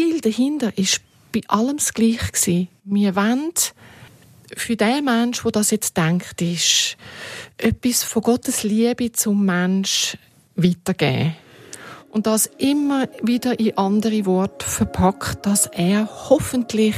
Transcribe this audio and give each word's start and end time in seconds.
Ziel 0.00 0.22
dahinter 0.22 0.72
ist 0.78 1.02
bei 1.30 1.42
allem 1.48 1.76
das 1.76 1.92
Gleiche. 1.92 2.68
Wir 2.84 3.16
wollen 3.16 3.52
für 4.56 4.74
den 4.74 5.04
Mensch, 5.04 5.42
der 5.42 5.52
das 5.52 5.70
jetzt 5.72 5.94
denkt, 5.94 6.40
ist 6.40 6.96
etwas 7.58 8.02
von 8.02 8.22
Gottes 8.22 8.62
Liebe 8.62 9.12
zum 9.12 9.44
Mensch 9.44 10.16
weitergeben. 10.56 11.36
Und 12.08 12.26
das 12.26 12.46
immer 12.46 13.08
wieder 13.22 13.60
in 13.60 13.76
andere 13.76 14.24
Worte 14.24 14.64
verpackt, 14.64 15.44
dass 15.44 15.66
er 15.66 16.08
hoffentlich 16.30 16.96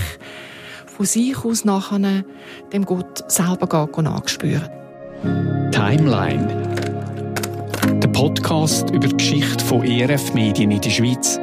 von 0.87 1.05
sich 1.05 1.45
aus 1.45 1.65
nachher 1.65 2.25
dem 2.73 2.85
Gott 2.85 3.25
selber 3.27 3.67
geht 3.67 4.05
nachspüren. 4.05 4.71
Timeline. 5.73 6.47
Der 8.01 8.09
Podcast 8.09 8.91
über 8.91 9.09
die 9.09 9.17
Geschichte 9.17 9.65
von 9.65 9.83
ERF 9.83 10.35
Medien 10.35 10.71
in 10.71 10.81
der 10.81 10.91
Schweiz. 10.91 11.41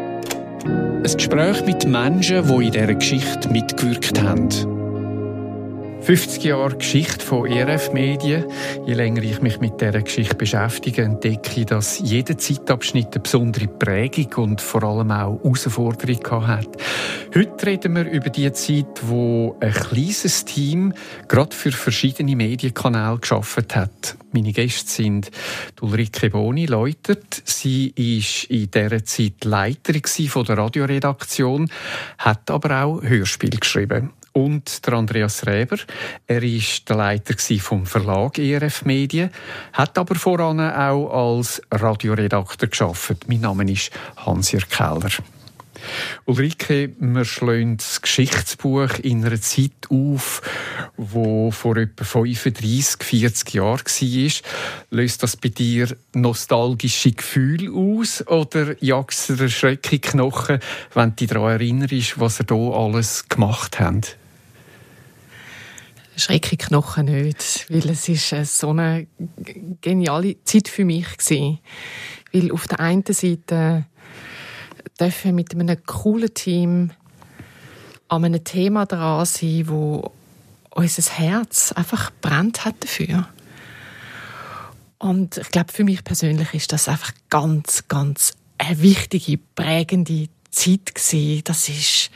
Ein 1.01 1.15
Gespräch 1.15 1.65
mit 1.65 1.87
Menschen, 1.87 2.45
die 2.45 2.65
in 2.65 2.71
dieser 2.73 2.93
Geschichte 2.93 3.49
mitgewirkt 3.49 4.21
haben. 4.21 4.78
50 6.01 6.43
Jahre 6.43 6.75
Geschichte 6.75 7.23
von 7.23 7.45
ERF 7.45 7.91
Medien. 7.93 8.45
Je 8.85 8.93
länger 8.93 9.21
ich 9.21 9.41
mich 9.41 9.59
mit 9.59 9.79
dieser 9.79 10.01
Geschichte 10.01 10.35
beschäftige, 10.35 11.03
entdecke 11.03 11.59
ich, 11.59 11.65
dass 11.65 11.99
jeder 11.99 12.37
Zeitabschnitt 12.37 13.13
eine 13.13 13.21
besondere 13.21 13.67
Prägung 13.67 14.33
und 14.43 14.61
vor 14.61 14.83
allem 14.83 15.11
auch 15.11 15.39
Herausforderung 15.43 16.47
hat. 16.47 16.69
Heute 17.35 17.65
reden 17.65 17.95
wir 17.95 18.09
über 18.09 18.29
die 18.29 18.51
Zeit, 18.53 19.01
wo 19.03 19.55
ein 19.59 19.73
kleines 19.73 20.45
Team 20.45 20.93
gerade 21.27 21.55
für 21.55 21.71
verschiedene 21.71 22.35
Medienkanäle 22.35 23.19
geschaffen 23.19 23.65
hat. 23.73 24.17
Meine 24.31 24.53
Gäste 24.53 24.89
sind 24.89 25.29
Ulrike 25.81 26.29
Boni, 26.29 26.65
Leutert. 26.65 27.41
Sie 27.45 27.93
war 27.95 28.55
in 28.55 28.71
dieser 28.71 29.05
Zeit 29.05 29.43
Leiterin 29.43 30.01
der 30.47 30.57
Radioredaktion, 30.57 31.69
hat 32.17 32.49
aber 32.49 32.83
auch 32.83 33.01
Hörspiel 33.01 33.51
geschrieben 33.51 34.11
und 34.33 34.85
der 34.85 34.93
Andreas 34.93 35.45
Reber. 35.45 35.77
Er 36.27 36.43
ist 36.43 36.87
der 36.89 36.97
Leiter 36.97 37.35
vom 37.59 37.85
Verlag 37.85 38.37
ERF 38.37 38.85
Medien, 38.85 39.29
hat 39.73 39.97
aber 39.97 40.15
voran 40.15 40.59
auch 40.59 41.35
als 41.35 41.61
Radioredakteur 41.71 42.69
geschafft. 42.69 43.27
Mein 43.27 43.41
Name 43.41 43.69
ist 43.71 43.91
Hans-Jörg 44.17 44.69
Keller. 44.69 45.11
Ulrike, 46.25 46.91
wir 46.99 47.25
schlagen 47.25 47.77
das 47.77 48.01
Geschichtsbuch 48.01 48.99
in 49.01 49.25
einer 49.25 49.41
Zeit 49.41 49.71
auf, 49.89 50.41
wo 50.97 51.51
vor 51.51 51.77
etwa 51.77 52.03
35, 52.03 53.03
40 53.03 53.53
Jahren 53.53 53.83
war. 53.85 54.31
Löst 54.91 55.23
das 55.23 55.37
bei 55.37 55.49
dir 55.49 55.95
nostalgische 56.13 57.11
Gefühle 57.11 57.71
aus 57.71 58.25
oder 58.27 58.75
jagst 58.83 59.29
du 59.29 59.35
dir 59.35 59.49
Schreck 59.49 59.91
in 59.91 60.01
Knochen, 60.01 60.59
wenn 60.93 61.09
du 61.09 61.15
dich 61.15 61.27
daran 61.29 61.51
erinnerst, 61.51 62.19
was 62.19 62.39
ihr 62.39 62.45
hier 62.49 62.73
alles 62.73 63.27
gemacht 63.27 63.79
habt? 63.79 64.17
Schreck 66.19 66.51
in 66.51 66.57
Knochen 66.57 67.05
nicht, 67.05 67.65
weil 67.69 67.89
es 67.89 68.09
ist 68.09 68.59
so 68.59 68.71
eine 68.71 69.07
geniale 69.81 70.43
Zeit 70.43 70.67
für 70.67 70.85
mich 70.85 71.07
war. 71.07 71.57
Weil 72.33 72.51
auf 72.51 72.67
der 72.67 72.79
einen 72.81 73.05
Seite 73.07 73.85
dürfen 74.99 75.35
mit 75.35 75.53
einem 75.53 75.83
coolen 75.85 76.33
Team 76.33 76.91
an 78.07 78.25
einem 78.25 78.43
Thema 78.43 78.85
dran 78.85 79.25
sein, 79.25 79.67
wo 79.67 80.11
unser 80.71 81.11
Herz 81.11 81.71
einfach 81.71 82.11
brennt 82.21 82.65
hat 82.65 82.75
dafür. 82.79 83.27
Und 84.97 85.37
ich 85.37 85.49
glaube, 85.49 85.71
für 85.71 85.83
mich 85.83 86.03
persönlich 86.03 86.53
ist 86.53 86.73
das 86.73 86.89
einfach 86.89 87.11
ganz, 87.29 87.87
ganz 87.87 88.33
eine 88.57 88.81
wichtige, 88.81 89.37
prägende 89.37 90.27
Zeit 90.51 90.93
gewesen. 90.93 91.41
Das 91.45 91.69
ist, 91.69 92.11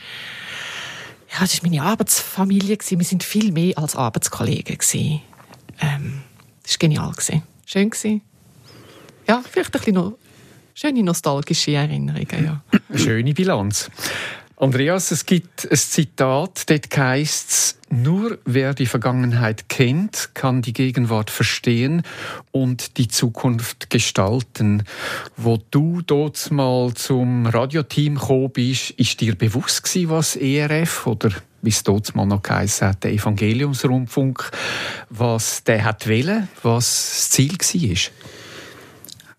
ja, 1.32 1.40
das 1.40 1.54
ist 1.54 1.62
meine 1.62 1.82
Arbeitsfamilie 1.82 2.76
gewesen. 2.76 2.98
Wir 2.98 3.06
sind 3.06 3.24
viel 3.24 3.52
mehr 3.52 3.78
als 3.78 3.96
Arbeitskollegen 3.96 4.76
gewesen. 4.76 5.22
Ähm, 5.80 6.22
das 6.62 6.72
war 6.72 6.78
genial 6.78 7.12
gewesen. 7.12 7.42
Schön 7.64 7.90
gewesen. 7.90 8.20
Ja, 9.26 9.42
vielleicht 9.50 9.74
ein 9.74 9.78
bisschen 9.78 9.94
noch 9.94 10.18
schöne 10.74 11.02
nostalgische 11.02 11.72
Erinnerungen, 11.72 12.44
ja. 12.44 12.62
Schöne 12.94 13.32
Bilanz. 13.32 13.90
Andreas, 14.56 15.10
es 15.10 15.26
gibt 15.26 15.68
ein 15.68 15.76
Zitat, 15.76 16.70
dort 16.70 16.96
heisst 16.96 17.50
es, 17.50 17.78
nur 17.90 18.38
wer 18.44 18.72
die 18.72 18.86
Vergangenheit 18.86 19.68
kennt, 19.68 20.30
kann 20.34 20.62
die 20.62 20.72
Gegenwart 20.72 21.30
verstehen 21.30 22.02
und 22.52 22.96
die 22.96 23.08
Zukunft 23.08 23.90
gestalten. 23.90 24.84
Wo 25.36 25.58
du 25.70 26.02
dort 26.02 26.50
mal 26.50 26.94
zum 26.94 27.46
Radioteam 27.46 28.14
gekommen 28.14 28.50
bist, 28.50 28.90
ist 28.92 29.20
dir 29.20 29.34
bewusst 29.34 29.82
gewesen, 29.82 30.10
was 30.10 30.36
ERF 30.36 31.06
oder 31.06 31.30
wie 31.62 31.70
es 31.70 31.82
dort 31.82 32.14
mal 32.14 32.26
noch 32.26 32.42
geheißen 32.42 32.88
hat, 32.88 33.04
der 33.04 33.12
Evangeliumsrundfunk, 33.12 34.50
was 35.10 35.64
der 35.64 35.84
hat 35.84 36.08
wollen, 36.08 36.48
was 36.62 36.86
das 36.86 37.30
Ziel 37.30 37.58
war? 37.58 38.12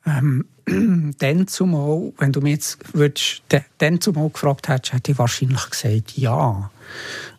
Ähm, 0.06 0.46
dann 1.20 1.48
zumal, 1.48 2.14
wenn 2.18 2.32
du 2.32 2.42
mich 2.42 2.54
jetzt 2.54 2.94
würdest, 2.94 3.44
dann 3.78 4.02
zumal 4.02 4.30
gefragt 4.30 4.68
hättest, 4.68 4.94
hätte 4.94 5.12
ich 5.12 5.18
wahrscheinlich 5.18 5.70
gesagt, 5.70 6.18
ja. 6.18 6.70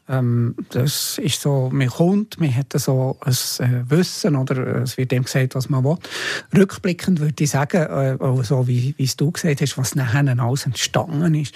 Ähm, 0.08 0.54
das 0.70 1.18
ist 1.18 1.40
so, 1.40 1.68
man 1.72 1.88
kommt, 1.88 2.38
man 2.38 2.54
hat 2.54 2.72
so 2.74 3.18
ein 3.20 3.32
äh, 3.32 3.90
Wissen, 3.90 4.36
oder 4.36 4.82
es 4.82 4.96
wird 4.96 5.10
dem 5.10 5.24
gesagt, 5.24 5.56
was 5.56 5.68
man 5.68 5.82
will. 5.82 5.96
Rückblickend 6.56 7.18
würde 7.18 7.42
ich 7.42 7.50
sagen, 7.50 7.82
äh, 7.82 8.44
so 8.44 8.68
wie, 8.68 8.94
wie 8.96 9.04
es 9.04 9.16
du 9.16 9.32
gesagt 9.32 9.60
hast, 9.60 9.76
was 9.78 9.96
nachher 9.96 10.24
alles 10.38 10.66
entstanden 10.66 11.34
ist, 11.34 11.54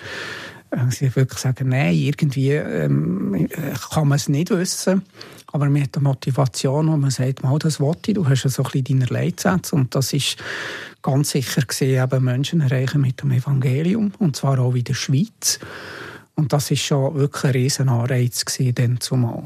äh, 0.71 0.91
sie 0.91 1.15
wirklich 1.15 1.39
sagen, 1.39 1.69
nein, 1.69 1.95
irgendwie 1.95 2.53
ähm, 2.53 3.49
kann 3.93 4.09
man 4.09 4.17
es 4.17 4.29
nicht 4.29 4.51
wissen. 4.51 5.03
Aber 5.53 5.67
hat 5.67 5.97
eine 5.97 6.03
Motivation, 6.03 6.89
wo 6.89 6.97
man 6.97 7.11
sagt, 7.11 7.43
mal, 7.43 7.59
das 7.59 7.81
wollte 7.81 8.15
du 8.15 8.29
hast 8.29 8.45
ja 8.45 8.51
so 8.51 8.63
ein 8.63 8.71
bisschen 8.71 9.01
deine 9.01 9.07
Leitsätze 9.07 9.75
und 9.75 9.95
das 9.95 10.13
ist 10.13 10.37
ganz 11.03 11.31
sicher 11.31 11.63
gesehen, 11.63 12.03
eben 12.03 12.25
Menschen 12.25 12.61
erreichen 12.61 13.01
mit 13.01 13.21
dem 13.23 13.33
Evangelium 13.33 14.13
und 14.19 14.37
zwar 14.37 14.59
auch 14.59 14.75
in 14.75 14.85
der 14.85 14.95
Schweiz. 14.95 15.59
Und 16.37 16.53
das 16.53 16.71
ist 16.71 16.83
schon 16.83 17.15
wirklich 17.17 17.45
ein 17.45 17.51
riesen 17.51 17.89
Anreiz 17.89 18.45
gewesen, 18.45 18.75
dann 18.75 19.01
zumal. 19.01 19.43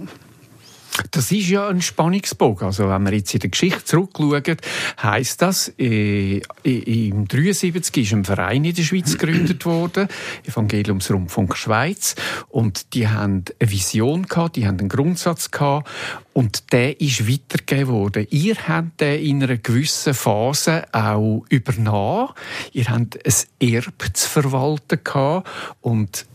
Das 1.10 1.32
ist 1.32 1.48
ja 1.48 1.68
ein 1.68 1.82
Spannungsbogen. 1.82 2.66
Also 2.66 2.88
wenn 2.88 3.02
wir 3.04 3.12
jetzt 3.12 3.34
in 3.34 3.40
der 3.40 3.50
Geschichte 3.50 3.84
zurückschauen, 3.84 4.56
heisst 5.02 5.42
das, 5.42 5.72
äh, 5.76 6.40
im 6.62 7.26
73 7.26 8.04
ist 8.04 8.12
ein 8.12 8.24
Verein 8.24 8.64
in 8.64 8.74
der 8.74 8.82
Schweiz 8.82 9.18
gegründet 9.18 9.66
worden, 9.66 10.06
Evangeliumsrundfunk 10.44 11.56
Schweiz, 11.56 12.14
und 12.48 12.94
die 12.94 13.08
haben 13.08 13.44
eine 13.58 13.70
Vision 13.70 14.26
gehabt, 14.26 14.54
die 14.54 14.66
haben 14.66 14.78
einen 14.78 14.88
Grundsatz 14.88 15.50
gehabt, 15.50 15.88
und 16.32 16.72
der 16.72 17.00
ist 17.00 17.28
weitergegeben 17.28 17.88
worden. 17.92 18.26
Ihr 18.30 18.56
habt 18.68 19.00
den 19.00 19.20
in 19.20 19.42
einer 19.42 19.56
gewissen 19.56 20.14
Phase 20.14 20.84
auch 20.92 21.44
übernommen. 21.48 22.30
Ihr 22.72 22.86
habt 22.86 23.18
ein 23.24 23.34
Erbe 23.60 24.12
zu 24.12 24.28
verwalten 24.28 24.98
gehabt 25.02 25.48
und 25.80 26.26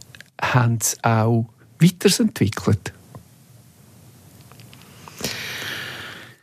habt 0.42 0.84
es 0.84 1.04
auch 1.04 1.48
weiterentwickelt. 1.80 2.94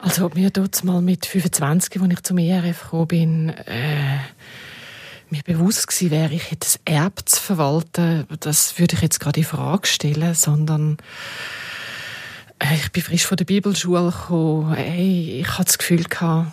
Also 0.07 0.31
mir 0.37 0.53
tut 0.53 0.85
mal 0.85 1.03
mit 1.03 1.27
25, 1.27 2.01
als 2.01 2.13
ich 2.13 2.23
zum 2.23 2.39
ERF 2.39 2.83
gekommen 2.85 3.09
bin, 3.09 3.49
äh, 3.49 4.19
mir 5.31 5.43
bewusst 5.43 5.89
gewesen 5.89 6.13
wäre, 6.13 6.33
ich 6.33 6.53
hätte 6.53 6.61
das 6.61 6.79
Erb 6.85 7.29
zu 7.29 7.41
verwalten, 7.41 8.25
das 8.39 8.79
würde 8.79 8.95
ich 8.95 9.03
jetzt 9.03 9.19
gerade 9.19 9.41
in 9.41 9.47
Frage 9.47 9.89
stellen, 9.89 10.33
sondern 10.35 10.99
äh, 12.61 12.77
ich 12.77 12.93
bin 12.93 13.03
frisch 13.03 13.27
von 13.27 13.37
der 13.37 13.47
Bibelschule 13.47 14.13
gekommen, 14.13 14.75
hey, 14.75 15.41
ich 15.41 15.49
hatte 15.59 15.65
das 15.65 15.79
Gefühl 15.79 16.05
gehabt, 16.05 16.53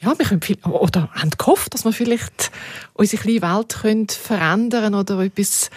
ja, 0.00 0.18
wir 0.18 0.24
können 0.24 0.40
viel, 0.40 0.56
oder 0.64 1.10
haben 1.12 1.30
gehofft, 1.36 1.74
dass 1.74 1.84
wir 1.84 1.92
vielleicht 1.92 2.50
unsere 2.94 3.20
kleine 3.20 3.42
Welt 3.42 3.80
können 3.82 4.08
verändern 4.08 4.94
oder 4.94 5.20
etwas 5.20 5.68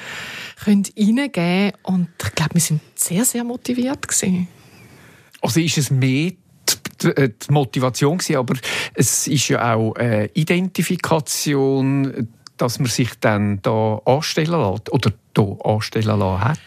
können 0.64 0.86
reingeben 0.98 1.74
und 1.84 2.08
ich 2.24 2.36
glaube, 2.36 2.54
wir 2.54 2.62
sind 2.62 2.80
sehr, 2.96 3.26
sehr 3.26 3.44
motiviert 3.44 4.08
gewesen. 4.08 4.48
Also 5.42 5.60
ist 5.60 5.78
es 5.78 5.92
mehr 5.92 6.32
äh, 7.06 7.30
die 7.30 7.52
Motivation 7.52 8.18
gewesen, 8.18 8.38
aber 8.38 8.56
es 8.94 9.28
ist 9.28 9.48
ja 9.48 9.76
auch 9.76 9.96
äh, 9.96 10.30
Identifikation, 10.34 12.28
dass 12.58 12.80
man 12.80 12.88
sich 12.88 13.12
dann 13.20 13.62
da 13.62 14.02
anstellen 14.06 14.60
lässt 14.60 14.92
oder 14.92 15.12
da 15.34 15.44
anstellen 15.64 16.20
lassen 16.20 16.44
hat. 16.44 16.60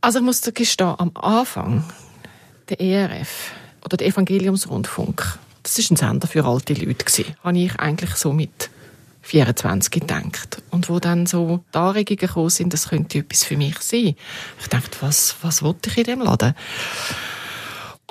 Also 0.00 0.18
ich 0.18 0.24
muss 0.24 0.42
gestehen, 0.42 0.94
am 0.98 1.10
Anfang 1.14 1.84
der 2.68 2.80
ERF 2.80 3.52
oder 3.84 3.96
der 3.96 4.06
Evangeliumsrundfunk, 4.08 5.38
das 5.62 5.78
ist 5.78 5.90
ein 5.90 5.96
Sender 5.96 6.26
für 6.26 6.44
alte 6.44 6.74
Leute 6.74 7.04
gewesen, 7.04 7.34
habe 7.42 7.58
ich 7.58 7.74
eigentlich 7.80 8.14
so 8.16 8.32
mit 8.32 8.70
24 9.24 9.90
gedacht. 9.90 10.62
Und 10.70 10.88
wo 10.88 11.00
dann 11.00 11.26
so 11.26 11.64
die 11.72 11.78
Anregungen 11.78 12.18
gekommen 12.18 12.50
sind, 12.50 12.72
das 12.72 12.90
könnte 12.90 13.18
etwas 13.18 13.44
für 13.44 13.56
mich 13.56 13.78
sein. 13.78 14.14
Ich 14.60 14.68
dachte, 14.68 14.98
was, 15.00 15.36
was 15.42 15.62
wollte 15.62 15.90
ich 15.90 15.98
in 15.98 16.04
dem 16.04 16.20
Laden? 16.20 16.54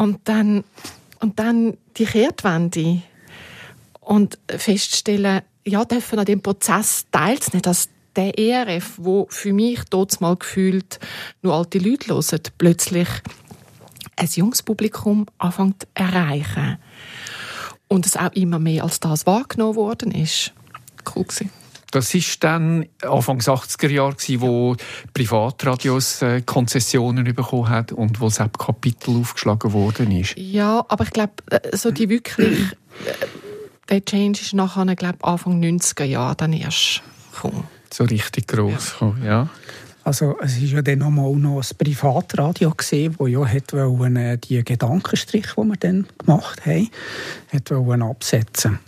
Und 0.04 0.20
dann, 0.26 0.66
und 1.22 1.40
dann 1.40 1.78
die 1.96 2.04
Kehrtwende 2.04 3.02
und 4.02 4.38
feststellen, 4.50 5.44
ja, 5.66 5.86
dürfen 5.86 6.20
an 6.20 6.26
dem 6.26 6.42
Prozess 6.42 7.06
teilzunehmen, 7.10 7.62
das, 7.62 7.88
der 8.18 8.38
ERF, 8.38 8.96
wo 8.98 9.28
für 9.30 9.54
mich 9.54 9.80
dort 9.90 10.20
mal 10.20 10.36
gefühlt 10.36 11.00
nur 11.42 11.54
alte 11.54 11.80
Leute 11.80 12.14
hören, 12.14 12.42
plötzlich 12.58 13.08
ein 14.18 14.28
junges 14.28 14.62
Publikum 14.62 15.26
anfängt 15.38 15.84
zu 15.84 15.88
erreichen. 15.94 16.80
Und 17.88 18.06
es 18.06 18.18
auch 18.18 18.34
immer 18.34 18.60
mehr 18.60 18.84
als 18.84 19.00
das 19.00 19.26
wahrgenommen 19.26 19.78
worden 19.78 20.12
ist. 20.12 20.52
Cool 21.16 21.24
gewesen. 21.24 21.63
Das 21.94 22.12
war 22.16 22.22
dann 22.40 22.88
Anfang 23.04 23.38
80er 23.38 23.88
Jahre, 23.88 24.16
wo 24.42 24.76
Privatradios 25.14 26.24
äh, 26.24 26.42
Konzessionen 26.42 27.24
bekommen 27.36 27.70
hat 27.70 27.92
und 27.92 28.20
wo 28.20 28.30
das 28.30 28.40
Kapitel 28.58 29.22
aufgeschlagen 29.22 29.74
worden 29.74 30.10
ist. 30.10 30.36
Ja, 30.36 30.84
aber 30.88 31.04
ich 31.04 31.12
glaube, 31.12 31.34
äh, 31.52 31.78
so 31.78 31.92
die 31.92 32.10
wirklich, 32.10 32.72
äh, 33.06 33.26
der 33.90 34.04
Change 34.04 34.42
ist 34.42 34.56
nachher, 34.56 34.96
glaube 34.96 35.20
Anfang 35.22 35.62
90er 35.62 36.06
Jahre 36.06 36.36
dann 36.36 36.54
erst 36.54 37.04
gekommen. 37.32 37.66
So 37.92 38.06
richtig 38.06 38.48
gross, 38.48 38.96
ja. 39.00 39.14
ja. 39.24 39.50
Also 40.04 40.36
es 40.42 40.60
war 40.60 40.68
ja 40.68 40.82
dann 40.82 40.98
noch 40.98 41.12
mal 41.12 41.32
noch 41.36 41.62
ein 41.62 41.78
Privatradio 41.78 42.72
gesehen, 42.72 43.14
wo 43.20 43.28
ja 43.28 43.46
hat 43.46 43.72
wollen, 43.72 44.42
die 44.42 44.64
Gedankenstrich, 44.64 45.46
die 45.56 45.62
wir 45.62 45.78
dann 45.80 46.08
gemacht 46.18 46.66
haben, 46.66 46.90
hat 47.54 47.70
wollen 47.70 48.02
absetzen. 48.02 48.80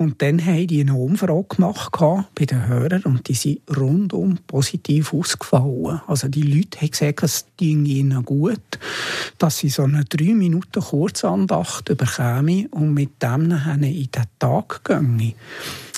Und 0.00 0.22
dann 0.22 0.42
haben 0.42 0.66
die 0.66 0.80
eine 0.80 0.94
Umfrage 0.94 1.56
gemacht 1.56 1.92
bei 2.34 2.46
den 2.46 2.66
Hörern 2.66 3.02
und 3.02 3.28
die 3.28 3.34
sind 3.34 3.60
rundum 3.76 4.38
positiv 4.46 5.12
ausgefallen. 5.12 6.00
Also 6.06 6.26
die 6.28 6.40
Leute 6.40 6.80
haben 6.80 6.90
gesagt, 6.90 7.22
es 7.22 7.44
ging 7.58 7.84
ihnen 7.84 8.24
gut, 8.24 8.78
dass 9.36 9.58
sie 9.58 9.68
so 9.68 9.82
eine 9.82 10.06
drei 10.06 10.32
Minuten 10.32 10.80
Kurzandacht 10.80 11.94
bekämen 11.98 12.68
und 12.68 12.94
mit 12.94 13.22
dem 13.22 13.52
in 13.52 13.82
den 13.82 14.24
Tag 14.38 14.82
gehen. 14.84 15.34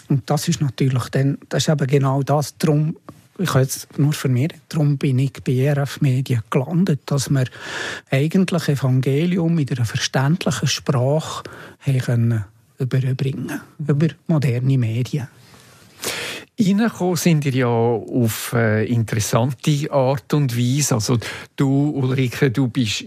Und 0.08 0.28
das 0.28 0.48
ist 0.48 0.60
natürlich 0.60 1.08
dann, 1.10 1.38
das 1.48 1.62
ist 1.62 1.72
eben 1.72 1.86
genau 1.86 2.24
das, 2.24 2.58
darum 2.58 2.96
ich 3.38 3.50
kann 3.50 3.62
jetzt 3.62 3.98
nur 3.98 4.12
für 4.12 4.28
mich, 4.28 4.50
darum 4.68 4.98
bin 4.98 5.20
ich 5.20 5.32
bei 5.44 5.72
RF 5.72 6.00
Medien 6.00 6.42
gelandet, 6.50 7.02
dass 7.06 7.30
wir 7.30 7.44
eigentlich 8.10 8.68
Evangelium 8.68 9.54
mit 9.54 9.70
einer 9.70 9.86
verständlichen 9.86 10.68
Sprache 10.68 11.44
haben 11.80 12.44
überbringen 12.82 13.60
über 13.78 14.08
moderne 14.26 14.78
Medien. 14.78 15.28
Reingekommen 16.60 17.16
sind 17.16 17.44
ihr 17.46 17.54
ja 17.54 17.66
auf 17.66 18.52
äh, 18.52 18.84
interessante 18.84 19.90
Art 19.90 20.32
und 20.34 20.56
Weise. 20.56 20.94
Also 20.94 21.18
du, 21.56 21.90
Ulrike, 21.90 22.50
du 22.50 22.68
bist 22.68 23.04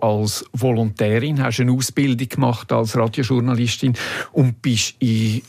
als 0.00 0.44
Volontärin, 0.52 1.42
hast 1.42 1.60
eine 1.60 1.72
Ausbildung 1.72 2.28
gemacht 2.28 2.70
als 2.72 2.96
Radiojournalistin 2.96 3.94
und 4.32 4.60
bist 4.60 4.96
in 4.98 5.42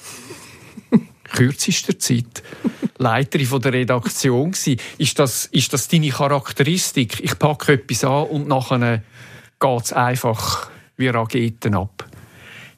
kürzester 1.34 2.00
Zeit 2.00 2.42
Leiterin 2.98 3.46
von 3.46 3.62
der 3.62 3.74
Redaktion 3.74 4.52
gewesen. 4.52 4.80
Ist 4.98 5.20
das, 5.20 5.46
ist 5.48 5.74
das 5.74 5.88
deine 5.90 6.10
Charakteristik? 6.10 7.20
Ich 7.22 7.38
packe 7.38 7.74
etwas 7.74 8.06
an 8.06 8.28
und 8.28 8.48
nachher 8.48 9.04
geht 9.60 9.84
es 9.84 9.94
einfach 9.94 10.70
wie 10.98 11.10
Raketen 11.10 11.76
ab? 11.76 12.06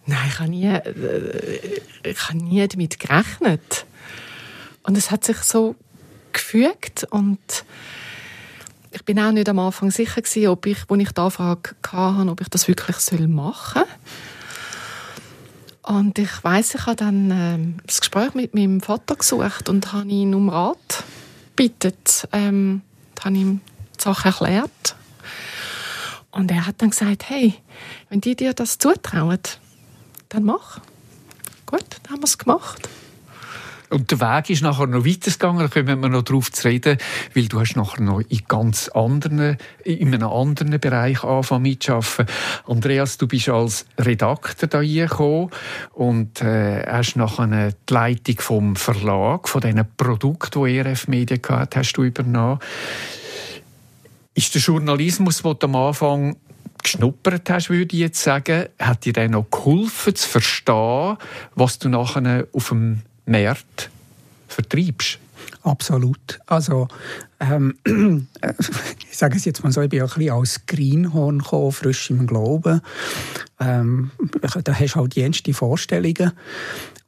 Nein, 0.07 0.29
ich 0.29 0.39
habe 0.39 0.49
nie, 0.49 0.65
äh, 0.65 1.81
ich 2.03 2.27
habe 2.27 2.37
nie 2.37 2.67
damit 2.67 2.99
gerechnet. 2.99 3.85
Und 4.83 4.97
es 4.97 5.11
hat 5.11 5.25
sich 5.25 5.37
so 5.37 5.75
gefügt 6.31 7.05
und 7.09 7.65
ich 8.91 9.03
bin 9.03 9.19
auch 9.19 9.31
nicht 9.31 9.49
am 9.49 9.59
Anfang 9.59 9.91
sicher 9.91 10.21
gewesen, 10.21 10.47
ob 10.47 10.65
ich, 10.65 10.77
als 10.89 11.01
ich 11.01 11.11
die 11.11 11.21
Anfrage 11.21 11.75
hatte, 11.91 12.31
ob 12.31 12.41
ich 12.41 12.47
das 12.47 12.67
wirklich 12.69 12.95
machen 13.27 13.83
soll. 13.83 13.85
Und 15.95 16.19
ich 16.19 16.43
weiß, 16.43 16.75
ich 16.75 16.85
habe 16.85 16.95
dann 16.95 17.31
äh, 17.31 17.81
das 17.85 17.99
Gespräch 17.99 18.33
mit 18.33 18.55
meinem 18.55 18.81
Vater 18.81 19.15
gesucht 19.15 19.69
und 19.69 19.93
habe 19.93 20.09
ihn 20.09 20.33
um 20.33 20.49
Rat 20.49 21.03
gebeten. 21.55 21.93
Ähm, 22.31 22.81
habe 23.23 23.35
ihm 23.35 23.61
die 23.97 24.03
Sache 24.03 24.29
erklärt. 24.29 24.95
Und 26.31 26.51
er 26.51 26.65
hat 26.65 26.81
dann 26.81 26.91
gesagt, 26.91 27.29
hey, 27.29 27.55
wenn 28.09 28.21
die 28.21 28.35
dir 28.35 28.53
das 28.53 28.77
zutrauen, 28.77 29.39
dann 30.29 30.43
mach. 30.43 30.79
Gut, 31.65 31.85
dann 32.03 32.13
haben 32.13 32.21
wir 32.21 32.25
es 32.25 32.37
gemacht. 32.37 32.89
Und 33.89 34.11
der 34.11 34.19
Weg 34.19 34.49
ist 34.49 34.63
nachher 34.63 34.87
noch 34.87 35.05
weitergegangen, 35.05 35.59
da 35.59 35.67
kommen 35.69 36.01
wir 36.01 36.09
noch 36.09 36.23
darauf 36.23 36.51
zu 36.51 36.67
reden, 36.67 36.97
weil 37.33 37.47
du 37.47 37.59
hast 37.59 37.77
nachher 37.77 38.01
noch 38.01 38.19
in 38.19 38.41
ganz 38.47 38.89
anderen, 38.89 39.57
in 39.85 40.13
einem 40.13 40.27
anderen 40.27 40.79
Bereich 40.79 41.23
angefangen 41.23 41.63
mitzuarbeiten. 41.63 42.25
Andreas, 42.65 43.17
du 43.17 43.27
bist 43.27 43.47
als 43.47 43.85
Redakteur 43.97 44.67
da 44.67 44.81
gekommen 44.81 45.51
und 45.93 46.41
äh, 46.41 46.85
hast 46.85 47.15
nachher 47.15 47.71
die 47.71 47.93
Leitung 47.93 48.39
vom 48.39 48.75
Verlag, 48.75 49.47
von 49.47 49.61
diesen 49.61 49.85
Produkten, 49.95 50.65
die 50.65 50.77
ERF 50.77 51.07
Media 51.07 51.37
hatte, 51.49 51.79
hast 51.79 51.93
du 51.93 52.03
übernommen. 52.03 52.59
Ist 54.33 54.53
der 54.53 54.61
Journalismus, 54.61 55.41
den 55.41 55.55
du 55.57 55.65
am 55.65 55.75
Anfang 55.77 56.35
geschnuppert 56.87 57.49
hast, 57.49 57.69
würde 57.69 57.93
ich 57.95 58.01
jetzt 58.01 58.23
sagen, 58.23 58.65
hat 58.79 59.03
dir 59.03 59.13
dann 59.13 59.31
noch 59.31 59.49
geholfen 59.51 60.15
zu 60.15 60.27
verstehen, 60.27 61.17
was 61.55 61.79
du 61.79 61.89
nachher 61.89 62.47
auf 62.53 62.69
dem 62.69 63.01
Markt 63.25 63.89
vertreibst? 64.47 65.19
Absolut. 65.63 66.39
Also, 66.45 66.87
ähm, 67.41 67.75
ich 69.09 69.17
sage 69.17 69.35
es 69.35 69.43
jetzt 69.43 69.63
mal 69.63 69.71
so, 69.71 69.81
ich 69.81 69.89
bin 69.89 70.01
ein 70.01 70.07
bisschen 70.07 70.31
als 70.31 70.65
Greenhorn 70.65 71.39
gekommen, 71.39 71.73
frisch 71.73 72.09
im 72.09 72.25
Glauben. 72.25 72.81
Ähm, 73.59 74.11
da 74.63 74.73
hast 74.73 74.95
du 74.95 74.99
halt 74.99 75.15
jenste 75.15 75.53
Vorstellungen. 75.53 76.31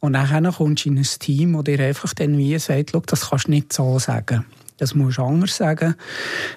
Und 0.02 0.14
dann 0.14 0.52
kommst 0.52 0.86
du 0.86 0.90
in 0.90 0.98
ein 0.98 1.08
Team, 1.20 1.54
das 1.54 1.64
dir 1.64 1.80
einfach 1.80 2.14
dann 2.14 2.38
wie 2.38 2.58
sagt, 2.60 2.94
das 3.06 3.30
kannst 3.30 3.48
du 3.48 3.52
nicht 3.52 3.72
so 3.72 3.98
sagen. 3.98 4.46
Das 4.80 4.96
musst 4.96 5.18
du 5.18 5.24
anders 5.24 5.56
sagen. 5.56 5.96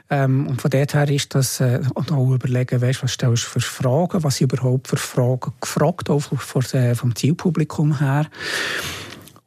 Ähm, 0.08 0.46
und 0.46 0.62
von 0.62 0.70
dort 0.70 0.94
her 0.94 1.10
ist 1.10 1.34
das, 1.34 1.60
äh, 1.60 1.80
und 1.94 2.12
auch 2.12 2.32
überlegen, 2.32 2.80
weißt, 2.80 3.02
was 3.02 3.12
stellst 3.12 3.44
du 3.44 3.48
für 3.48 3.60
Fragen, 3.60 4.22
was 4.22 4.40
überhaupt 4.40 4.88
für 4.88 4.96
Fragen 4.96 5.52
gefragt, 5.60 6.08
auch 6.08 6.20
von, 6.20 6.62
äh, 6.72 6.94
vom 6.94 7.14
Zielpublikum 7.14 7.98
her. 7.98 8.26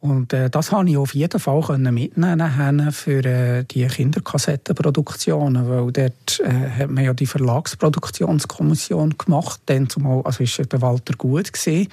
Und 0.05 0.33
äh, 0.33 0.51
das 0.51 0.71
habe 0.71 0.87
ich 0.87 0.97
auf 0.97 1.15
jeden 1.15 1.39
Fall 1.39 1.61
können 1.61 1.91
mitnehmen 1.91 2.91
für 2.91 3.25
äh, 3.25 3.63
die 3.63 3.87
Kinderkassettenproduktionen, 3.87 5.67
weil 5.67 5.91
dort 5.91 6.39
äh, 6.41 6.81
hat 6.81 6.91
man 6.91 7.03
ja 7.03 7.13
die 7.13 7.25
Verlagsproduktionskommission 7.25 9.17
gemacht, 9.17 9.61
dann 9.65 9.89
zumal, 9.89 10.21
also 10.23 10.43
ist 10.43 10.61
der 10.71 10.81
Walter 10.81 11.15
gut 11.17 11.51
gewesen. 11.51 11.87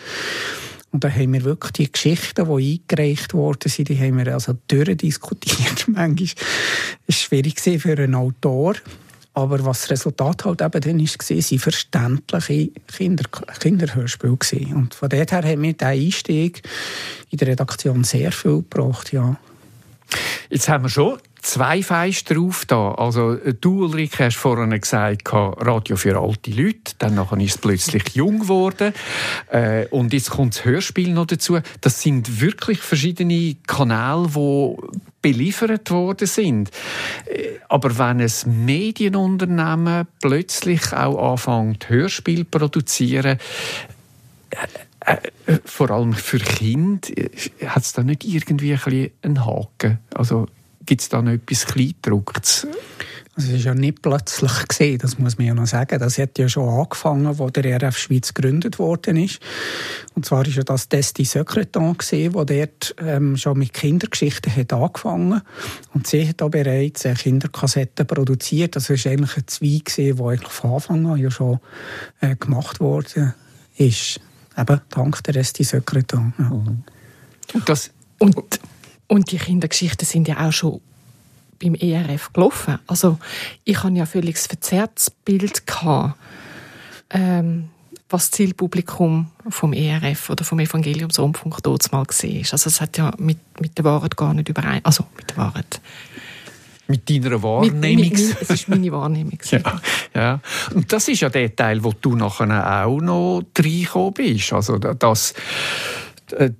Und 0.92 1.04
da 1.04 1.10
haben 1.10 1.32
wir 1.32 1.42
wirklich 1.44 1.72
die 1.72 1.90
Geschichten, 1.90 2.46
die 2.46 2.82
eingereicht 2.90 3.32
worden 3.34 3.68
sind, 3.68 3.88
die 3.88 3.98
haben 3.98 4.18
wir 4.18 4.32
also 4.32 4.54
durchdiskutiert. 4.68 5.86
Manchmal 5.88 6.18
war 6.18 7.14
schwierig 7.14 7.60
für 7.60 7.98
einen 7.98 8.14
Autor. 8.14 8.74
Aber 9.34 9.64
was 9.64 9.80
das 9.80 9.90
Resultat 9.92 10.44
halt 10.44 10.60
eben 10.60 10.80
dann 10.82 11.00
war, 11.00 11.06
waren 11.08 11.58
verständliche 11.58 12.70
Kinder, 12.94 13.24
Kinderhörspiele. 13.60 14.36
Und 14.74 14.94
von 14.94 15.08
dort 15.08 15.32
her 15.32 15.42
hat 15.42 15.58
mir 15.58 15.72
der 15.72 15.88
Einstieg 15.88 16.62
in 17.30 17.38
der 17.38 17.48
Redaktion 17.48 18.04
sehr 18.04 18.30
viel 18.30 18.56
gebracht, 18.58 19.12
ja. 19.12 19.36
Jetzt 20.50 20.68
haben 20.68 20.84
wir 20.84 20.90
schon 20.90 21.18
zwei 21.42 21.82
Feister 21.82 22.40
auf 22.40 22.64
da. 22.64 22.92
Also 22.92 23.34
du, 23.34 23.84
Ulrike, 23.84 24.24
hast 24.24 24.36
vorhin 24.36 24.70
gesagt, 24.80 25.28
Radio 25.32 25.96
für 25.96 26.18
alte 26.18 26.50
Leute. 26.52 26.94
Dann 26.98 27.18
ist 27.40 27.54
es 27.54 27.58
plötzlich 27.58 28.08
jung 28.14 28.40
geworden. 28.40 28.94
Äh, 29.50 29.86
und 29.88 30.12
jetzt 30.12 30.30
kommt 30.30 30.54
das 30.54 30.64
Hörspiel 30.64 31.12
noch 31.12 31.26
dazu. 31.26 31.58
Das 31.80 32.00
sind 32.00 32.40
wirklich 32.40 32.78
verschiedene 32.78 33.56
Kanäle, 33.66 34.28
die 34.34 34.76
beliefert 35.20 35.90
worden 35.90 36.26
sind. 36.26 36.70
Äh, 37.26 37.58
aber 37.68 37.98
wenn 37.98 38.20
ein 38.20 38.64
Medienunternehmen 38.64 40.06
plötzlich 40.20 40.92
auch 40.92 41.32
anfängt, 41.32 41.88
Hörspiel 41.88 42.44
produzieren, 42.44 43.38
äh, 44.50 45.16
äh, 45.46 45.58
vor 45.64 45.90
allem 45.90 46.12
für 46.12 46.38
Kinder, 46.38 47.08
hat 47.66 47.82
es 47.82 47.92
da 47.92 48.04
nicht 48.04 48.24
irgendwie 48.24 48.74
ein 48.74 49.10
einen 49.22 49.44
Haken? 49.44 49.98
Also 50.14 50.46
Gibt 50.86 51.00
es 51.00 51.08
da 51.08 51.22
noch 51.22 51.32
etwas 51.32 51.66
Kleindrucktes? 51.66 52.66
Also 53.34 53.48
es 53.48 53.60
ist 53.60 53.64
ja 53.64 53.74
nicht 53.74 54.02
plötzlich 54.02 54.68
gesehen, 54.68 54.98
das 54.98 55.18
muss 55.18 55.38
man 55.38 55.46
ja 55.46 55.54
noch 55.54 55.66
sagen. 55.66 55.98
Das 55.98 56.18
hat 56.18 56.38
ja 56.38 56.50
schon 56.50 56.68
angefangen, 56.68 57.26
als 57.26 57.52
der 57.54 57.82
RF 57.82 57.96
Schweiz 57.96 58.34
gegründet 58.34 58.78
worden 58.78 59.16
ist. 59.16 59.40
Und 60.14 60.26
zwar 60.26 60.46
ist 60.46 60.56
ja 60.56 60.62
das 60.64 60.90
Desti 60.90 61.24
Secretan 61.24 61.96
gesehen, 61.96 62.34
wo 62.34 62.44
dort 62.44 62.94
ähm, 62.98 63.38
schon 63.38 63.58
mit 63.58 63.72
Kindergeschichten 63.72 64.54
hat 64.54 64.74
angefangen 64.74 65.40
und 65.94 66.06
sie 66.06 66.28
hat 66.28 66.42
auch 66.42 66.50
bereits 66.50 67.06
äh, 67.06 67.14
Kinderkassetten 67.14 68.06
produziert. 68.06 68.76
Das 68.76 68.90
ist 68.90 69.06
eigentlich 69.06 69.38
ein 69.38 69.46
Zweig 69.46 69.86
gesehen, 69.86 70.18
wo 70.18 70.28
eigentlich 70.28 70.52
von 70.52 70.72
Anfang 70.74 71.06
an 71.06 71.16
ja 71.16 71.30
schon 71.30 71.58
äh, 72.20 72.36
gemacht 72.36 72.80
worden 72.80 73.32
ist. 73.76 74.20
Eben 74.58 74.80
dank 74.90 75.22
der 75.24 75.32
Desti 75.32 75.64
Secretan. 75.64 76.34
Ja. 76.38 76.44
Mhm. 76.44 76.84
Das 77.64 77.90
und 78.18 78.36
und 79.12 79.30
die 79.30 79.36
Kindergeschichten 79.36 80.06
sind 80.06 80.26
ja 80.26 80.40
auch 80.40 80.52
schon 80.52 80.80
beim 81.62 81.74
ERF 81.74 82.32
gelaufen. 82.32 82.78
Also 82.86 83.18
ich 83.62 83.82
hatte 83.82 83.94
ja 83.94 84.06
völlig 84.06 84.38
verzerrtes 84.38 85.10
Bild 85.10 85.66
gehabt, 85.66 86.18
ähm, 87.10 87.68
was 88.08 88.30
das 88.30 88.38
Zielpublikum 88.38 89.26
vom 89.50 89.74
ERF 89.74 90.30
oder 90.30 90.44
vom 90.44 90.60
Evangeliumsrundfunk 90.60 91.62
dort 91.62 91.92
mal 91.92 92.04
gesehen 92.04 92.40
ist. 92.40 92.54
Also 92.54 92.68
es 92.68 92.80
hat 92.80 92.96
ja 92.96 93.12
mit, 93.18 93.38
mit 93.60 93.76
der 93.76 93.84
Wahrheit 93.84 94.16
gar 94.16 94.32
nicht 94.32 94.48
überein, 94.48 94.80
also 94.82 95.04
mit 95.14 95.28
der 95.28 95.36
Wahrheit. 95.36 95.82
Mit 96.88 97.10
deiner 97.10 97.42
Wahrnehmung. 97.42 97.80
Mit, 97.80 98.12
mit, 98.12 98.36
es 98.40 98.48
ist 98.48 98.68
meine 98.70 98.90
Wahrnehmung. 98.92 99.38
ja, 99.50 99.80
ja. 100.14 100.40
Und 100.74 100.90
das 100.90 101.08
ist 101.08 101.20
ja 101.20 101.28
der 101.28 101.54
Teil, 101.54 101.84
wo 101.84 101.92
du 101.92 102.16
nachher 102.16 102.86
auch 102.86 102.98
noch 102.98 103.42
reingekommen 103.58 104.14
bist. 104.14 104.54
Also 104.54 104.78
das, 104.78 105.34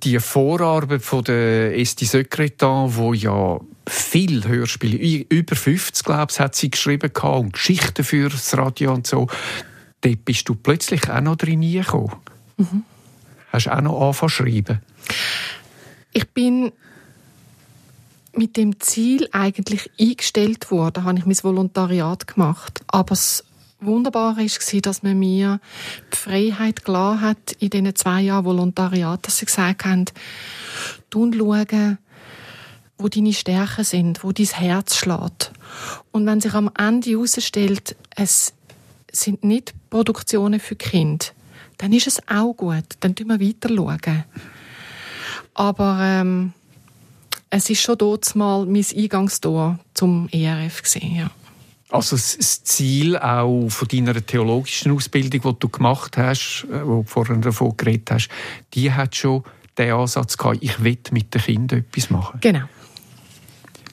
die 0.03 0.19
Vorarbeit 0.19 1.01
von 1.01 1.23
der 1.23 1.77
Esti 1.77 2.05
Secretan, 2.05 2.95
wo 2.95 3.13
ja 3.13 3.59
viel 3.87 4.47
Hörspiele, 4.47 5.25
über 5.29 5.55
50, 5.55 6.05
glaube 6.05 6.31
ich, 6.31 6.39
hat 6.39 6.55
sie 6.55 6.71
geschrieben 6.71 7.11
und 7.21 7.53
Geschichten 7.53 8.03
für 8.03 8.29
das 8.29 8.57
Radio 8.57 8.93
und 8.93 9.07
so. 9.07 9.27
Dort 10.01 10.25
bist 10.25 10.47
du 10.47 10.55
plötzlich 10.55 11.09
auch 11.09 11.21
noch 11.21 11.35
drin 11.35 11.61
gekommen. 11.61 12.13
Mhm. 12.57 12.83
Hast 13.51 13.67
du 13.67 13.73
auch 13.73 13.81
noch 13.81 14.01
angefangen 14.01 14.29
zu 14.29 14.35
schreiben? 14.35 14.81
Ich 16.13 16.29
bin 16.29 16.71
mit 18.35 18.57
dem 18.57 18.79
Ziel 18.79 19.27
eigentlich 19.31 19.89
eingestellt 19.99 20.71
worden, 20.71 21.03
habe 21.03 21.19
ich 21.19 21.25
mein 21.25 21.37
Volontariat 21.43 22.27
gemacht. 22.27 22.81
Aber 22.87 23.09
das 23.09 23.43
Wunderbare 23.85 24.37
war, 24.37 24.81
dass 24.81 25.03
man 25.03 25.19
mir 25.19 25.59
die 26.11 26.17
Freiheit 26.17 26.85
gelassen 26.85 27.21
hat, 27.21 27.51
in 27.59 27.69
diesen 27.69 27.95
zwei 27.95 28.21
Jahren 28.21 28.45
Volontariat, 28.45 29.25
dass 29.25 29.37
sie 29.37 29.45
gesagt 29.45 29.85
haben, 29.85 30.05
du 31.09 31.31
schauen, 31.31 31.97
wo 32.97 33.07
deine 33.07 33.33
Stärken 33.33 33.83
sind, 33.83 34.23
wo 34.23 34.31
dein 34.31 34.45
Herz 34.45 34.95
schlägt. 34.95 35.51
Und 36.11 36.25
wenn 36.25 36.41
sich 36.41 36.53
am 36.53 36.71
Ende 36.77 37.11
herausstellt, 37.11 37.95
es 38.15 38.53
sind 39.11 39.43
nicht 39.43 39.73
Produktionen 39.89 40.59
für 40.59 40.75
Kind, 40.75 41.33
dann 41.77 41.91
ist 41.93 42.07
es 42.07 42.21
auch 42.27 42.53
gut. 42.53 42.85
Dann 42.99 43.15
schauen 43.17 43.39
wir 43.39 43.47
weiter. 43.47 44.25
Aber 45.53 45.97
ähm, 46.01 46.53
es 47.49 47.69
ist 47.69 47.81
schon 47.81 47.97
dort 47.97 48.35
mal 48.35 48.65
mein 48.65 48.85
Eingangstor 48.95 49.79
zum 49.93 50.27
ERF 50.31 50.81
gesehen, 50.81 51.15
ja. 51.15 51.31
Also 51.93 52.15
das 52.15 52.63
Ziel 52.63 53.17
auch 53.17 53.69
von 53.69 53.87
deiner 53.87 54.25
theologischen 54.25 54.93
Ausbildung, 54.93 55.41
die 55.53 55.59
du 55.59 55.69
gemacht 55.69 56.17
hast, 56.17 56.65
äh, 56.71 56.83
wo 56.83 57.03
du 57.03 57.07
vorhin 57.07 57.39
davon 57.41 57.77
geredet 57.77 58.09
hast, 58.09 58.29
die 58.73 58.91
hat 58.91 59.15
schon 59.15 59.43
den 59.77 59.93
Ansatz 59.93 60.35
gehabt, 60.35 60.57
ich 60.61 60.83
will 60.83 60.97
mit 61.11 61.31
den 61.35 61.41
Kindern 61.41 61.79
etwas 61.79 62.09
machen. 62.09 62.39
Genau. 62.41 62.63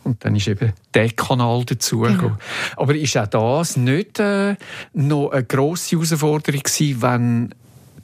Und 0.03 0.25
dann 0.25 0.35
ist 0.35 0.49
eben 0.49 0.73
der 0.95 1.11
Kanal 1.11 1.63
dazu 1.67 2.01
genau. 2.01 2.39
Aber 2.79 2.95
ist 2.95 3.19
auch 3.19 3.27
das 3.27 3.77
nicht 3.77 4.19
äh, 4.19 4.57
noch 4.95 5.33
eine 5.33 5.45
grosse 5.45 5.97
Herausforderung 5.97 6.63
gewesen, 6.63 7.03
wenn 7.03 7.55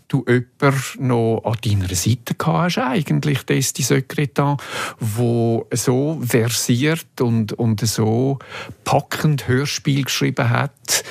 du 0.09 0.25
jemanden 0.29 1.07
noch 1.07 1.43
an 1.45 1.57
deiner 1.65 1.95
Seite 1.95 2.35
hast, 2.45 2.79
eigentlich, 2.79 3.45
das 3.45 3.73
die 3.73 3.83
Sekretar, 3.83 4.57
wo 5.01 5.67
so 5.73 6.21
versiert 6.25 7.21
und, 7.21 7.53
und 7.55 7.81
so 7.81 8.39
packend 8.85 9.49
Hörspiel 9.49 10.05
geschrieben 10.05 10.49
hat, 10.49 11.05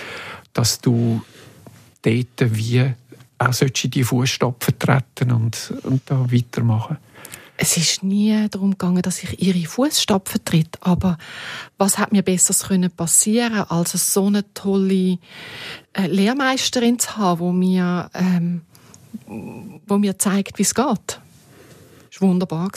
dass 0.54 0.80
du 0.80 1.22
dort 2.02 2.56
wie 2.56 2.94
auch 3.38 3.62
in 3.62 3.92
die 3.92 4.04
Fußstapfen 4.04 4.80
treten 4.80 5.32
und, 5.32 5.74
und 5.84 6.02
da 6.06 6.32
weitermachen? 6.32 6.98
Es 7.58 7.78
ist 7.78 8.04
nie 8.04 8.48
darum 8.50 8.72
gegangen, 8.72 9.02
dass 9.02 9.24
ich 9.24 9.42
ihre 9.42 9.66
Fußstapfen 9.66 10.44
tritt, 10.44 10.78
aber 10.82 11.18
was 11.78 11.98
hat 11.98 12.12
mir 12.12 12.22
besseres 12.22 12.64
können 12.64 12.92
passieren, 12.92 13.64
als 13.70 13.92
so 14.14 14.28
eine 14.28 14.54
tolle 14.54 15.20
äh, 15.94 16.08
Lehrmeisterin 16.08 17.00
zu 17.00 17.16
haben, 17.16 17.40
wo 17.40 17.52
mir 17.54 18.10
ähm, 18.14 18.62
wo 19.28 19.98
mir 19.98 20.18
zeigt, 20.18 20.58
wie 20.58 20.64
es 20.64 20.76
geht. 20.76 21.20
Das 22.12 22.22
war 22.22 22.30
wunderbar. 22.30 22.70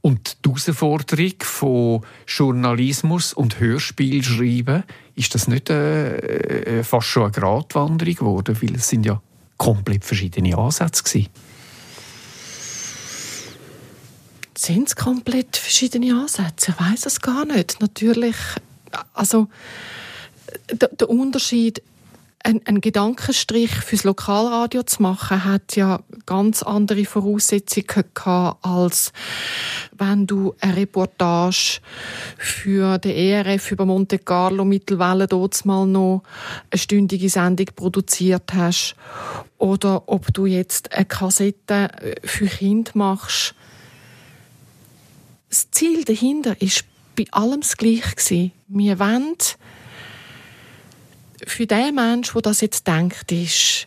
Und 0.00 0.38
die 0.44 0.48
Herausforderung 0.48 1.34
von 1.40 2.02
Journalismus 2.26 3.32
und 3.32 3.60
Hörspielschreiben, 3.60 4.84
ist 5.14 5.34
das 5.34 5.48
nicht 5.48 5.68
äh, 5.68 6.78
äh, 6.78 6.84
fast 6.84 7.08
schon 7.08 7.24
eine 7.24 7.32
Gratwanderung 7.32 8.14
geworden? 8.14 8.56
Weil 8.62 8.76
es 8.76 8.88
sind 8.88 9.04
ja 9.04 9.20
komplett 9.56 10.04
verschiedene 10.04 10.56
Ansätze 10.56 11.02
gewesen. 11.02 11.28
Sind 14.56 14.88
es 14.88 14.96
komplett 14.96 15.56
verschiedene 15.56 16.20
Ansätze? 16.20 16.72
Ich 16.72 16.80
weiß 16.80 17.06
es 17.06 17.20
gar 17.20 17.44
nicht. 17.44 17.80
Natürlich, 17.80 18.36
also 19.14 19.48
der, 20.72 20.88
der 20.88 21.10
Unterschied 21.10 21.82
ein, 22.44 22.60
ein 22.66 22.80
Gedankenstrich 22.80 23.70
fürs 23.70 24.04
Lokalradio 24.04 24.82
zu 24.82 25.02
machen, 25.02 25.44
hat 25.44 25.76
ja 25.76 26.00
ganz 26.24 26.62
andere 26.62 27.04
Voraussetzungen 27.04 28.04
gehabt, 28.14 28.64
als 28.64 29.12
wenn 29.96 30.26
du 30.26 30.54
eine 30.60 30.76
Reportage 30.76 31.80
für 32.36 32.98
den 32.98 33.16
ERF 33.16 33.72
über 33.72 33.84
Monte 33.84 34.18
Carlo 34.18 34.64
Mittelwelle 34.64 35.26
dort 35.26 35.64
mal 35.64 35.86
noch 35.86 36.22
eine 36.70 36.78
stündige 36.78 37.28
Sendung 37.28 37.66
produziert 37.74 38.54
hast 38.54 38.94
oder 39.58 40.08
ob 40.08 40.32
du 40.32 40.46
jetzt 40.46 40.92
eine 40.92 41.04
Kassette 41.04 41.90
für 42.24 42.46
Kinder 42.46 42.92
machst. 42.94 43.54
Das 45.48 45.70
Ziel 45.70 46.04
dahinter 46.04 46.60
ist 46.60 46.84
bei 47.16 47.24
allem 47.32 47.62
das 47.62 47.76
Gleiche 47.76 48.52
Wir 48.68 48.98
wollen 48.98 49.34
für 51.50 51.66
den 51.66 51.94
Menschen, 51.94 52.34
der 52.34 52.42
das 52.42 52.60
jetzt 52.60 52.86
denkt, 52.86 53.30
ist 53.32 53.86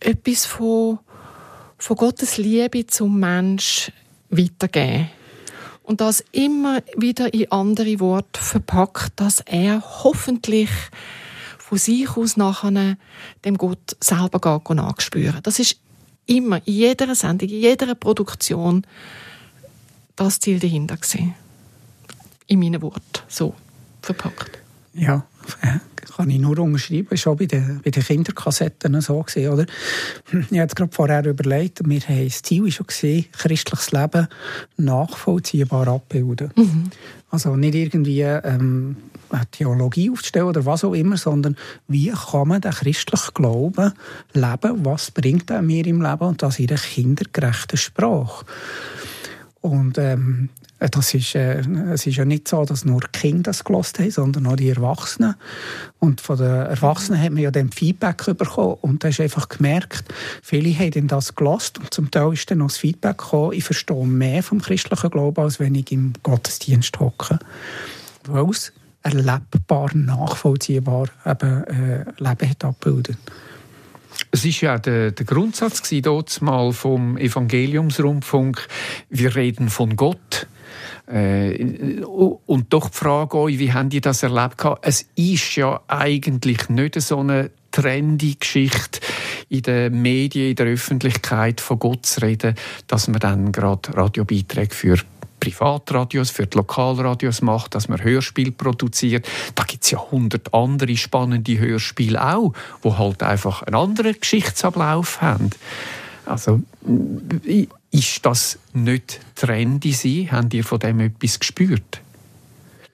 etwas 0.00 0.46
von, 0.46 0.98
von 1.78 1.96
Gottes 1.96 2.36
Liebe 2.36 2.86
zum 2.86 3.18
Mensch 3.18 3.92
weitergeben. 4.30 5.10
Und 5.82 6.00
das 6.00 6.24
immer 6.32 6.82
wieder 6.96 7.34
in 7.34 7.50
andere 7.50 7.98
Worte 8.00 8.40
verpackt, 8.40 9.12
dass 9.16 9.40
er 9.40 9.82
hoffentlich 10.04 10.70
von 11.58 11.78
sich 11.78 12.16
aus 12.16 12.36
nachher 12.36 12.96
dem 13.44 13.58
Gott 13.58 13.96
selber 14.00 14.40
geht 14.40 14.76
nachspüren. 14.76 15.40
Das 15.42 15.58
ist 15.58 15.80
immer, 16.26 16.56
in 16.66 16.74
jeder 16.74 17.14
Sendung, 17.14 17.48
in 17.48 17.60
jeder 17.60 17.94
Produktion 17.94 18.86
das 20.16 20.38
Ziel 20.38 20.58
dahinter 20.58 20.96
gesehen. 20.96 21.34
In 22.46 22.60
meinen 22.60 22.82
Worten, 22.82 23.22
so 23.28 23.54
verpackt. 24.02 24.58
Ja, 24.94 25.26
kann 26.16 26.30
ich 26.30 26.38
nur 26.38 26.58
unterschreiben. 26.58 27.08
Das 27.10 27.26
war 27.26 27.36
bei 27.36 27.46
den, 27.46 27.80
bei 27.82 27.90
den 27.90 28.02
Kinderkassetten 28.02 29.00
so. 29.00 29.22
Gewesen, 29.22 29.52
oder? 29.52 29.66
Ich 30.50 30.58
habe 30.58 30.74
gerade 30.74 30.92
vorher 30.92 31.24
überlegt, 31.24 31.80
wir 31.84 32.00
haben, 32.00 32.24
das 32.24 32.42
Ziel 32.42 32.64
war 32.64 32.70
schon, 32.70 32.86
gewesen, 32.86 33.26
christliches 33.32 33.92
Leben 33.92 34.28
nachvollziehbar 34.76 35.88
abbilden. 35.88 36.52
Mhm. 36.56 36.90
Also 37.30 37.56
nicht 37.56 37.74
irgendwie 37.74 38.22
ähm, 38.22 38.96
eine 39.30 39.46
Theologie 39.50 40.10
aufzustellen 40.10 40.48
oder 40.48 40.66
was 40.66 40.84
auch 40.84 40.94
immer, 40.94 41.16
sondern 41.16 41.56
wie 41.88 42.10
kann 42.10 42.48
man 42.48 42.60
den 42.60 42.72
christlichen 42.72 43.34
Glauben 43.34 43.92
leben, 44.32 44.84
was 44.84 45.10
bringt 45.10 45.50
er 45.50 45.62
mir 45.62 45.86
im 45.86 46.02
Leben 46.02 46.24
und 46.24 46.42
das 46.42 46.58
in 46.58 46.68
einer 46.68 46.78
kindergerechten 46.78 47.78
Sprache. 47.78 48.44
Und 49.60 49.98
ähm, 49.98 50.48
das 50.88 51.12
ist, 51.14 51.34
äh, 51.34 51.60
es 51.92 52.06
ist 52.06 52.16
ja 52.16 52.24
nicht 52.24 52.48
so, 52.48 52.64
dass 52.64 52.84
nur 52.84 53.00
die 53.00 53.18
Kinder 53.18 53.50
das 53.50 53.64
gelost 53.64 53.98
haben, 53.98 54.10
sondern 54.10 54.46
auch 54.46 54.56
die 54.56 54.70
Erwachsenen. 54.70 55.34
Und 55.98 56.20
von 56.20 56.38
den 56.38 56.46
Erwachsenen 56.46 57.20
hat 57.20 57.32
man 57.32 57.42
ja 57.42 57.50
dann 57.50 57.70
Feedback 57.70 58.24
bekommen. 58.36 58.76
Und 58.80 59.04
da 59.04 59.08
hast 59.08 59.20
einfach 59.20 59.48
gemerkt, 59.48 60.04
viele 60.42 60.70
haben 60.70 61.08
das 61.08 61.34
gelost 61.34 61.78
und 61.78 61.92
zum 61.92 62.10
Teil 62.10 62.32
ist 62.32 62.50
dann 62.50 62.58
noch 62.58 62.68
das 62.68 62.78
Feedback 62.78 63.18
gekommen, 63.18 63.52
ich 63.52 63.64
verstehe 63.64 64.06
mehr 64.06 64.42
vom 64.42 64.62
christlichen 64.62 65.10
Glauben, 65.10 65.42
als 65.42 65.60
wenn 65.60 65.74
ich 65.74 65.92
im 65.92 66.14
Gottesdienst 66.22 66.98
hocke. 66.98 67.38
Weil 68.26 68.48
es 68.50 68.72
erlebbar, 69.02 69.90
nachvollziehbar 69.94 71.08
eben, 71.26 71.64
äh, 71.64 72.04
Leben 72.18 72.50
hat 72.50 72.64
abgebildet. 72.64 73.18
Es 74.30 74.44
ist 74.44 74.60
ja 74.60 74.78
der, 74.78 75.12
der 75.12 75.26
Grundsatz 75.26 75.90
mal 76.40 76.72
vom 76.72 77.16
Evangeliumsrundfunk. 77.16 78.66
Wir 79.08 79.34
reden 79.34 79.70
von 79.70 79.96
Gott. 79.96 80.46
Äh, 81.12 82.02
und 82.04 82.72
doch 82.72 82.88
die 82.90 82.96
Frage 82.96 83.36
euch, 83.36 83.58
wie 83.58 83.72
haben 83.72 83.90
die 83.90 84.00
das 84.00 84.22
erlebt? 84.22 84.62
Es 84.82 85.06
ist 85.16 85.56
ja 85.56 85.80
eigentlich 85.88 86.68
nicht 86.68 87.00
so 87.00 87.18
eine 87.18 87.50
trendy 87.72 88.36
Geschichte 88.38 89.00
in 89.48 89.62
den 89.62 90.02
Medien, 90.02 90.50
in 90.50 90.56
der 90.56 90.66
Öffentlichkeit 90.66 91.60
von 91.60 91.78
Gott 91.78 92.06
zu 92.06 92.22
reden, 92.22 92.54
dass 92.86 93.08
man 93.08 93.20
dann 93.20 93.52
gerade 93.52 93.96
Radiobeiträge 93.96 94.74
für 94.74 94.96
Privatradios, 95.40 96.30
für 96.30 96.46
die 96.46 96.56
Lokalradios 96.56 97.40
macht, 97.42 97.74
dass 97.74 97.88
man 97.88 98.04
Hörspiel 98.04 98.52
produziert. 98.52 99.26
Da 99.54 99.64
gibt 99.64 99.84
es 99.84 99.90
ja 99.90 99.98
hundert 99.98 100.52
andere 100.52 100.96
spannende 100.96 101.58
Hörspiele 101.58 102.22
auch, 102.22 102.52
wo 102.82 102.98
halt 102.98 103.22
einfach 103.22 103.62
einen 103.62 103.76
anderen 103.76 104.20
Geschichtsablauf 104.20 105.22
haben. 105.22 105.50
Also 106.26 106.60
ist 107.90 108.24
das 108.24 108.58
nicht 108.72 109.20
trendy 109.34 109.92
sein? 109.92 110.28
Habt 110.30 110.54
ihr 110.54 110.64
von 110.64 110.78
dem 110.78 111.00
etwas 111.00 111.40
gespürt? 111.40 112.00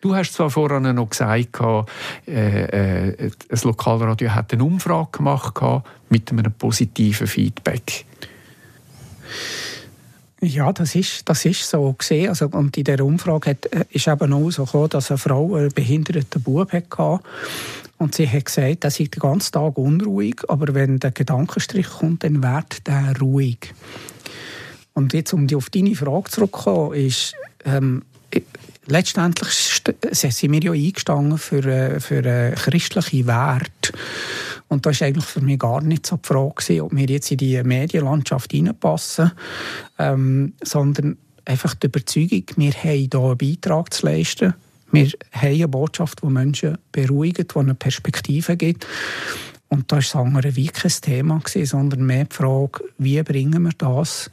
Du 0.00 0.14
hast 0.14 0.34
zwar 0.34 0.50
vorhin 0.50 0.94
noch 0.94 1.10
gesagt, 1.10 1.58
äh, 2.26 3.10
äh, 3.10 3.30
das 3.48 3.64
Lokalradio 3.64 4.30
hat 4.34 4.52
eine 4.52 4.62
Umfrage 4.62 5.18
gemacht 5.18 5.54
mit 6.10 6.30
einem 6.30 6.52
positiven 6.52 7.26
Feedback. 7.26 8.04
Ja, 10.40 10.72
das 10.72 10.94
ist, 10.94 11.28
das 11.28 11.44
ist 11.46 11.68
so 11.68 11.94
gesehen. 11.94 12.28
Also, 12.28 12.46
und 12.48 12.76
in 12.76 12.84
der 12.84 13.04
Umfrage 13.04 13.50
hat, 13.50 13.66
äh, 13.66 13.84
ist 13.90 14.06
eben 14.06 14.32
auch 14.32 14.50
so 14.50 14.64
gekommen, 14.64 14.90
dass 14.90 15.10
eine 15.10 15.18
Frau 15.18 15.54
einen 15.54 15.72
behinderten 15.72 16.42
Bub 16.42 16.72
hatte. 16.72 17.20
Und 17.98 18.14
sie 18.14 18.28
hat 18.28 18.44
gesagt, 18.44 18.84
er 18.84 18.90
sei 18.90 19.04
den 19.04 19.20
ganzen 19.20 19.52
Tag 19.52 19.78
unruhig, 19.78 20.42
aber 20.48 20.74
wenn 20.74 20.98
der 20.98 21.12
Gedankenstrich 21.12 21.88
kommt, 21.88 22.24
dann 22.24 22.42
wird 22.42 22.82
er 22.84 23.18
ruhig. 23.18 23.74
Und 24.92 25.12
jetzt, 25.12 25.32
um 25.32 25.46
auf 25.54 25.70
deine 25.70 25.94
Frage 25.94 26.30
zurückzukommen, 26.30 26.94
ist, 26.94 27.34
ähm, 27.64 28.02
letztendlich 28.86 29.82
sind 30.10 30.52
wir 30.52 30.62
ja 30.62 30.72
eingestanden 30.72 31.38
für, 31.38 31.64
äh, 31.64 32.00
für 32.00 32.24
äh, 32.24 32.52
christliche 32.52 33.26
Werte. 33.26 33.92
Und 34.68 34.84
das 34.84 35.00
war 35.00 35.08
eigentlich 35.08 35.24
für 35.24 35.40
mich 35.40 35.58
gar 35.58 35.80
nicht 35.80 36.06
so 36.06 36.16
die 36.16 36.26
Frage, 36.26 36.84
ob 36.84 36.94
wir 36.94 37.06
jetzt 37.06 37.30
in 37.30 37.38
die 37.38 37.62
Medienlandschaft 37.62 38.52
hineinpassen, 38.52 39.32
ähm, 39.98 40.54
sondern 40.62 41.18
einfach 41.44 41.74
die 41.74 41.86
Überzeugung, 41.86 42.44
wir 42.56 42.72
haben 42.72 43.00
hier 43.00 43.12
einen 43.12 43.38
Beitrag 43.38 43.92
zu 43.92 44.06
leisten. 44.06 44.54
Wir 44.96 45.12
haben 45.32 45.48
eine 45.48 45.68
Botschaft, 45.68 46.22
die 46.22 46.26
Menschen 46.26 46.78
beruhigt, 46.90 47.54
die 47.54 47.58
eine 47.58 47.74
Perspektive 47.74 48.56
gibt. 48.56 48.86
Und 49.68 49.90
da 49.92 49.96
war 49.96 50.02
das 50.02 50.16
andere 50.16 50.56
wie 50.56 50.68
kein 50.68 50.90
Thema, 50.90 51.42
sondern 51.44 52.06
mehr 52.06 52.24
die 52.24 52.34
Frage, 52.34 52.84
wie 52.98 53.22
bringen 53.22 53.62
wir 53.64 53.72
das 53.76 54.30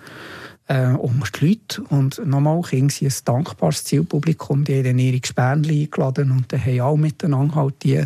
äh, 0.67 0.87
unter 0.87 1.39
die 1.39 1.47
Leute. 1.47 1.81
Und 1.89 2.25
nochmal 2.25 2.61
kriegen 2.61 2.89
sie 2.89 3.07
ein 3.07 3.13
dankbares 3.25 3.83
Zielpublikum, 3.83 4.63
die 4.63 4.79
haben 4.79 4.99
ihre 4.99 5.19
Gespänchen 5.19 5.71
eingeladen 5.71 6.31
und 6.31 6.53
dann 6.53 6.65
haben 6.65 6.81
auch 6.81 6.97
miteinander 6.97 7.55
halt 7.55 7.83
die, 7.83 8.03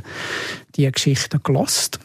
die 0.75 0.91
Geschichten 0.91 1.41
gelost 1.43 1.99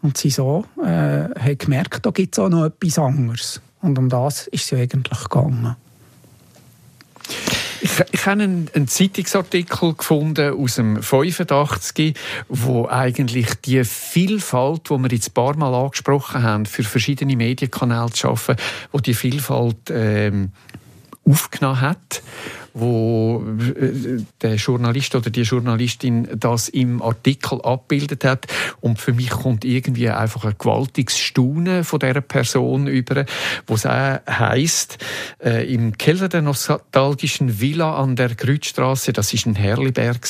Und 0.00 0.16
sie 0.16 0.30
so 0.30 0.64
äh, 0.80 0.86
haben 0.86 1.58
gemerkt, 1.58 2.06
da 2.06 2.10
gibt 2.10 2.34
es 2.34 2.38
auch 2.38 2.48
noch 2.48 2.64
etwas 2.64 2.98
anderes. 2.98 3.60
Und 3.82 3.98
um 3.98 4.08
das 4.08 4.46
ist 4.46 4.64
es 4.64 4.70
ja 4.70 4.78
eigentlich 4.78 5.22
gegangen. 5.24 5.76
Ich, 7.80 7.90
ich 8.10 8.26
habe 8.26 8.42
einen, 8.42 8.70
einen, 8.74 8.88
Zeitungsartikel 8.88 9.94
gefunden 9.94 10.54
aus 10.54 10.76
dem 10.76 11.02
85, 11.02 12.14
wo 12.48 12.88
eigentlich 12.88 13.54
die 13.64 13.84
Vielfalt, 13.84 14.90
die 14.90 14.98
wir 14.98 15.10
jetzt 15.10 15.30
ein 15.30 15.34
paar 15.34 15.56
Mal 15.56 15.74
angesprochen 15.74 16.42
haben, 16.42 16.66
für 16.66 16.82
verschiedene 16.82 17.36
Medienkanäle 17.36 18.10
zu 18.10 18.18
schaffen, 18.18 18.56
wo 18.92 18.98
die 18.98 19.14
Vielfalt 19.14 19.90
ähm, 19.90 20.52
aufgenommen 21.24 21.80
hat 21.80 22.22
wo 22.80 23.44
äh, 23.58 24.22
der 24.40 24.54
Journalist 24.56 25.14
oder 25.14 25.30
die 25.30 25.42
Journalistin 25.42 26.28
das 26.34 26.68
im 26.68 27.02
Artikel 27.02 27.60
abbildet 27.62 28.24
hat. 28.24 28.46
Und 28.80 28.98
für 28.98 29.12
mich 29.12 29.30
kommt 29.30 29.64
irgendwie 29.64 30.08
einfach 30.08 30.44
ein 30.44 30.54
gewaltiges 30.58 31.18
Staunen 31.18 31.84
von 31.84 31.98
dieser 31.98 32.20
Person 32.20 32.86
über, 32.86 33.24
wo 33.66 33.74
es 33.74 33.86
auch 33.86 34.18
heisst, 34.28 34.98
äh, 35.42 35.72
im 35.72 35.96
Keller 35.98 36.28
der 36.28 36.42
nostalgischen 36.42 37.60
Villa 37.60 37.96
an 37.96 38.16
der 38.16 38.34
Grütstraße, 38.34 39.12
das 39.12 39.32
ist 39.34 39.46
ein 39.46 39.54
Herliberg, 39.54 40.26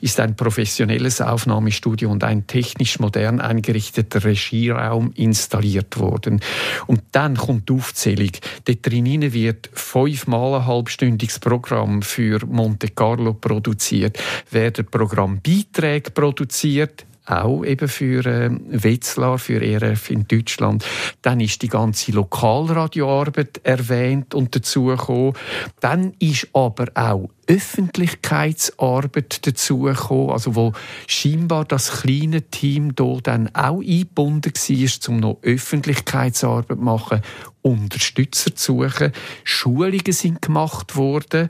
ist 0.00 0.20
ein 0.20 0.36
professionelles 0.36 1.20
Aufnahmestudio 1.20 2.10
und 2.10 2.24
ein 2.24 2.46
technisch 2.46 2.98
modern 2.98 3.40
eingerichteter 3.40 4.24
Regieraum 4.24 5.12
installiert 5.14 5.98
worden. 5.98 6.40
Und 6.86 7.02
dann 7.12 7.36
kommt 7.36 7.68
die 7.68 7.74
Aufzählung. 7.74 8.30
Dort 8.64 8.86
drinnen 8.86 9.32
wird 9.32 9.70
fünfmal 9.72 10.60
ein 10.60 10.66
halbstündiges 10.66 11.38
Programm 11.38 11.83
Programm 11.84 12.02
für 12.02 12.40
Monte 12.46 12.88
Carlo 12.88 13.34
produziert, 13.34 14.18
werden 14.50 14.86
Programmbeiträge 14.86 16.10
produziert, 16.10 17.04
auch 17.26 17.64
eben 17.64 17.88
für 17.88 18.24
äh, 18.26 18.50
Wetzlar, 18.68 19.38
für 19.38 19.62
ERF 19.62 20.10
in 20.10 20.28
Deutschland. 20.28 20.84
Dann 21.22 21.40
ist 21.40 21.62
die 21.62 21.68
ganze 21.68 22.12
Lokalradioarbeit 22.12 23.60
erwähnt 23.62 24.34
und 24.34 24.54
dazugekommen. 24.54 25.32
Dann 25.80 26.12
ist 26.18 26.48
aber 26.52 26.88
auch 26.94 27.30
Öffentlichkeitsarbeit 27.46 29.46
dazugekommen, 29.46 30.30
also 30.30 30.54
wo 30.54 30.72
scheinbar 31.06 31.64
das 31.64 32.02
kleine 32.02 32.42
Team 32.42 32.92
hier 32.98 33.18
dann 33.22 33.48
auch 33.54 33.80
eingebunden 33.80 34.52
war, 34.54 35.08
um 35.08 35.16
noch 35.18 35.38
Öffentlichkeitsarbeit 35.42 36.78
zu 36.78 36.84
machen, 36.84 37.22
Unterstützer 37.62 38.54
zu 38.54 38.82
suchen. 38.82 39.12
Schulungen 39.44 40.12
sind 40.12 40.42
gemacht 40.42 40.96
worden 40.96 41.48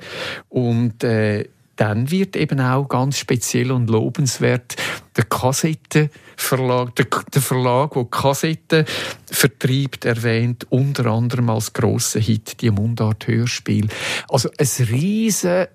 und 0.49 1.03
äh, 1.03 1.49
dann 1.77 2.11
wird 2.11 2.37
eben 2.37 2.61
auch 2.61 2.89
ganz 2.89 3.19
speziell 3.19 3.73
und 3.73 3.91
lobenswert 3.91 4.77
der 5.17 5.25
Kassettenverlag, 5.25 6.95
der, 6.97 7.07
der 7.33 7.43
Verlag, 7.43 7.93
der 7.95 8.05
Kassetten 8.05 8.85
vertreibt, 9.31 10.05
erwähnt, 10.05 10.67
unter 10.71 11.07
anderem 11.07 11.51
als 11.51 11.73
grosser 11.73 12.21
Hit 12.21 12.61
die 12.61 12.71
Mundart-Hörspiel. 12.71 13.89
Also 14.29 14.51
ein 14.59 14.87
riesen 14.87 15.67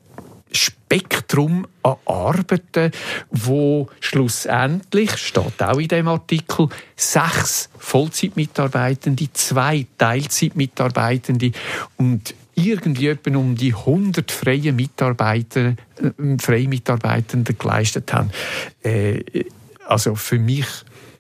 Spektrum 0.52 1.68
an 1.84 1.96
Arbeiten, 2.06 2.92
wo 3.30 3.88
schlussendlich, 4.00 5.16
steht 5.18 5.62
auch 5.62 5.78
in 5.78 5.88
dem 5.88 6.08
Artikel, 6.08 6.70
sechs 6.96 7.70
Vollzeitmitarbeitende, 7.78 9.32
zwei 9.34 9.86
Teilzeitmitarbeitende 9.98 11.52
und 11.98 12.34
irgendwie 12.66 13.08
etwa 13.08 13.38
um 13.38 13.56
die 13.56 13.74
100 13.74 14.32
freie 14.32 14.74
Mitarbeiter, 14.74 15.76
äh, 16.02 16.38
freie 16.40 16.68
Mitarbeitende 16.68 17.54
geleistet 17.54 18.12
haben. 18.14 18.30
Äh, 18.84 19.46
also 19.86 20.16
für 20.16 20.40
mich, 20.40 20.68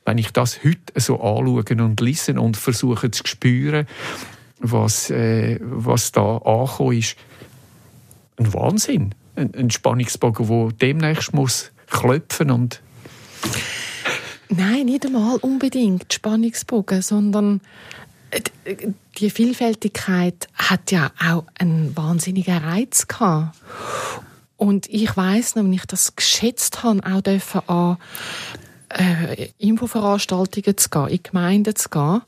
wenn 0.06 0.18
ich 0.18 0.32
das 0.32 0.64
heute 0.64 1.00
so 1.00 1.22
anschaue 1.22 1.64
und 1.84 2.00
lese 2.02 2.40
und 2.40 2.58
versuche 2.58 3.12
zu 3.12 3.24
spüren, 3.26 3.88
was, 4.60 5.10
äh, 5.10 5.60
was 5.62 6.12
da 6.12 6.38
angekommen 6.38 6.98
ist, 6.98 7.16
ein 8.38 8.54
Wahnsinn. 8.54 9.16
Ein, 9.36 9.54
ein 9.56 9.72
Spannungsbogen, 9.72 10.48
der 10.48 10.72
demnächst 10.74 11.34
muss 11.34 11.72
klopfen 11.88 12.52
und 12.52 12.82
Nein, 14.50 14.86
nicht 14.86 15.06
einmal 15.06 15.38
unbedingt 15.38 16.12
Spannungsbogen, 16.12 17.04
sondern 17.04 17.62
die 19.18 19.30
Vielfältigkeit 19.30 20.48
hat 20.54 20.92
ja 20.92 21.12
auch 21.20 21.46
einen 21.58 21.96
wahnsinnigen 21.96 22.58
Reiz 22.58 23.08
gehabt. 23.08 23.58
Und 24.58 24.88
ich 24.90 25.16
weiß 25.16 25.56
noch, 25.56 25.64
wenn 25.64 25.74
ich 25.74 25.86
das 25.86 26.16
geschätzt 26.16 26.84
habe, 26.84 27.02
auch 27.06 27.22
dürfen 27.22 27.62
an 27.68 27.98
äh, 28.90 29.50
Infoveranstaltungen 29.58 30.78
zu 30.78 30.90
gehen, 30.90 31.08
in 31.08 31.24
Gemeinden 31.24 31.76
zu 31.76 31.90
gehen, 31.90 32.22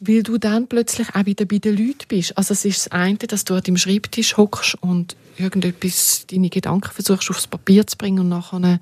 weil 0.00 0.22
du 0.22 0.38
dann 0.38 0.66
plötzlich 0.66 1.14
auch 1.14 1.26
wieder 1.26 1.44
bei 1.44 1.58
den 1.58 1.76
Leuten 1.76 2.06
bist. 2.08 2.36
Also 2.36 2.52
es 2.52 2.64
ist 2.64 2.86
das 2.86 2.92
eine, 2.92 3.16
dass 3.18 3.44
du 3.44 3.54
an 3.54 3.62
deinem 3.62 3.76
Schreibtisch 3.76 4.36
hockst 4.36 4.76
und 4.82 5.16
irgendetwas, 5.38 6.26
deine 6.30 6.50
Gedanken 6.50 6.90
versuchst 6.90 7.30
aufs 7.30 7.46
Papier 7.46 7.86
zu 7.86 7.96
bringen 7.96 8.20
und 8.20 8.28
nachher 8.28 8.80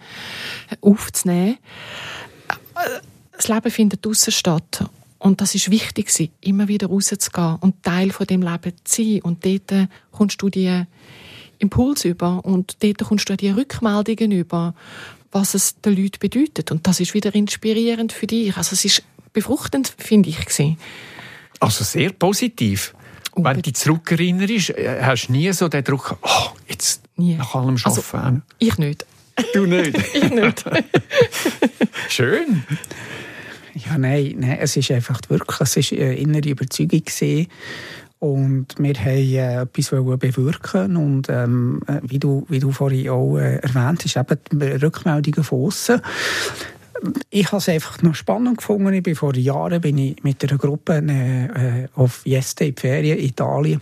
aufzunehmen. 0.81 1.59
Äh, 2.49 3.01
das 3.37 3.49
Leben 3.49 3.70
findet 3.70 4.05
draussen 4.05 4.33
statt. 4.33 4.85
Und 5.21 5.43
das 5.43 5.55
ist 5.55 5.71
wichtig, 5.71 6.33
immer 6.41 6.67
wieder 6.67 6.87
rauszugehen 6.87 7.57
und 7.61 7.83
Teil 7.83 8.11
von 8.11 8.27
dem 8.27 8.41
Leben 8.41 8.73
zu 8.85 9.03
sein. 9.03 9.21
Und 9.23 9.45
dort 9.45 9.89
kommst 10.11 10.41
du 10.41 10.49
die 10.49 10.85
Impuls 11.59 12.07
über 12.07 12.43
und 12.43 12.83
dort 12.83 13.05
kommst 13.05 13.29
du 13.29 13.37
die 13.37 13.51
Rückmeldungen 13.51 14.33
über, 14.33 14.75
was 15.31 15.53
es 15.53 15.79
den 15.83 15.95
Leuten 15.95 16.19
bedeutet. 16.21 16.73
Und 16.73 16.87
das 16.87 17.01
ist 17.01 17.13
wieder 17.13 17.35
inspirierend 17.35 18.13
für 18.13 18.27
dich. 18.27 18.57
Also 18.57 18.73
es 18.73 18.85
ist 18.87 19.03
befruchtend, 19.35 19.95
finde 19.99 20.31
ich. 20.31 20.41
Gewesen. 20.41 20.79
Also 21.61 21.85
sehr 21.85 22.11
positiv. 22.13 22.95
Unbedingt. 23.33 23.45
Wenn 23.45 23.63
du 23.63 23.71
dich 23.71 23.75
zurückerinnerst, 23.75 24.71
äh, 24.71 25.03
hast 25.03 25.29
du 25.29 25.33
nie 25.33 25.53
so 25.53 25.69
den 25.69 25.85
Druck, 25.85 26.17
oh, 26.23 26.47
jetzt 26.67 27.03
nie. 27.17 27.35
nach 27.35 27.55
allem 27.55 27.77
Arbeiten. 27.85 28.17
Also, 28.19 28.41
ich 28.59 28.79
nicht. 28.79 29.07
Du 29.53 29.67
nicht? 29.67 29.97
ich 30.15 30.31
nicht. 30.31 30.65
Schön. 32.09 32.65
Ja, 33.87 33.99
nein, 33.99 34.37
nein, 34.38 34.59
es 34.61 34.77
ist 34.77 34.90
einfach 34.90 35.21
wirklich, 35.29 35.61
es 35.61 35.77
ist 35.77 35.93
eine 35.93 36.16
innere 36.16 36.49
Überzeugung 36.51 37.05
gewesen. 37.05 37.47
Und 38.19 38.66
wir 38.79 38.95
haben 38.95 39.07
äh, 39.07 39.62
etwas 39.62 39.90
bewirken 39.90 40.97
und 40.97 41.29
ähm, 41.31 41.81
äh, 41.87 42.01
wie, 42.03 42.19
du, 42.19 42.45
wie 42.51 42.59
du 42.59 42.71
vorhin 42.71 43.09
auch 43.09 43.38
äh, 43.38 43.57
erwähnt 43.57 44.05
hast, 44.05 44.16
eben 44.16 44.62
Rückmeldungen 44.83 45.43
von 45.43 45.66
außen. 45.66 46.03
Ich 47.31 47.47
habe 47.47 47.57
es 47.57 47.69
einfach 47.71 48.03
noch 48.03 48.14
spannend 48.14 48.59
gefunden. 48.59 48.93
Ich 48.93 49.03
bin 49.03 49.14
vor 49.14 49.35
Jahren 49.35 49.81
bin 49.81 49.97
ich 49.97 50.23
mit 50.23 50.45
einer 50.45 50.59
Gruppe 50.59 50.97
äh, 50.99 51.88
auf 51.99 52.21
Jeste 52.27 52.66
in 52.66 52.75
die 52.75 52.81
Ferien 52.81 53.19
in 53.19 53.25
Italien 53.25 53.81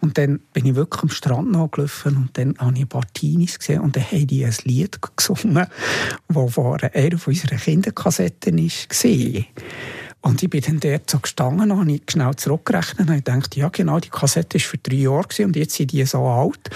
und 0.00 0.18
dann 0.18 0.40
bin 0.52 0.66
ich 0.66 0.74
wirklich 0.74 1.02
am 1.02 1.08
Strand 1.08 1.50
nachgelaufen 1.52 2.16
und 2.16 2.30
dann 2.34 2.56
habe 2.58 2.74
ich 2.74 2.82
ein 2.82 2.88
paar 2.88 3.06
Teenies 3.12 3.58
gesehen 3.58 3.80
und 3.80 3.96
dann 3.96 4.04
haben 4.04 4.26
die 4.26 4.44
ein 4.44 4.54
Lied 4.64 4.98
gesungen, 5.16 5.66
das 6.28 6.52
von 6.52 6.80
einer 6.80 7.26
unserer 7.26 7.56
Kinderkassetten 7.56 8.58
war. 8.58 9.44
Und 10.22 10.42
ich 10.42 10.50
bin 10.50 10.60
dann 10.60 10.80
dort 10.80 11.08
so 11.08 11.20
gestanden 11.20 11.70
und 11.70 11.78
habe 11.78 12.00
schnell 12.08 12.34
zurückgerechnet 12.34 13.08
und 13.08 13.28
dachte, 13.28 13.60
ja 13.60 13.68
genau, 13.68 14.00
die 14.00 14.08
Kassette 14.08 14.58
war 14.58 14.64
für 14.64 14.78
drei 14.78 14.96
Jahre 14.96 15.44
und 15.44 15.54
jetzt 15.54 15.76
sind 15.76 15.92
die 15.92 16.04
so 16.04 16.26
alt. 16.26 16.68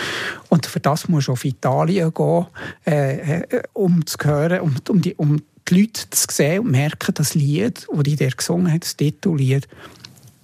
Und 0.48 0.66
für 0.66 0.78
das 0.78 1.08
musst 1.08 1.26
du 1.26 1.32
auf 1.32 1.44
Italien 1.44 2.14
gehen, 2.14 2.46
äh, 2.86 3.40
äh, 3.40 3.62
um 3.72 4.06
zu 4.06 4.16
hören, 4.22 4.60
um, 4.60 4.76
um, 4.88 5.02
die, 5.02 5.14
um 5.16 5.42
die 5.68 5.80
Leute 5.80 6.08
zu 6.10 6.26
sehen 6.30 6.60
und 6.60 6.70
merken, 6.70 7.12
das 7.14 7.34
Lied, 7.34 7.88
das 7.92 8.02
die 8.04 8.16
der 8.16 8.30
gesungen 8.30 8.72
hat, 8.72 8.84
das 8.84 8.96
Titellied, 8.96 9.66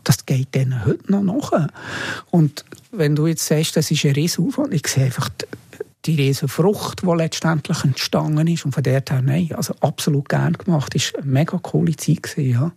das 0.06 0.24
geht 0.24 0.54
denen 0.54 0.84
heute 0.84 1.10
noch 1.10 1.22
nach. 1.22 1.68
Und 2.30 2.64
wenn 2.92 3.16
du 3.16 3.26
jetzt 3.26 3.46
sagst, 3.46 3.76
das 3.76 3.90
ist 3.90 4.04
ein 4.04 4.12
Riesenaufwand, 4.12 4.72
ich 4.72 4.86
sehe 4.86 5.04
einfach 5.04 5.28
die 6.04 6.14
riesen 6.14 6.48
Frucht, 6.48 7.02
die 7.02 7.16
letztendlich 7.16 7.84
entstanden 7.84 8.46
ist. 8.46 8.64
Und 8.64 8.72
von 8.72 8.82
der 8.82 9.02
her, 9.06 9.22
nein, 9.22 9.50
also 9.54 9.74
absolut 9.80 10.28
gern 10.28 10.52
gemacht. 10.52 10.94
War 10.94 11.20
eine 11.20 11.30
mega 11.30 11.58
coole 11.58 11.96
Zeit. 11.96 12.22
Gewesen, 12.22 12.50
ja. 12.50 12.72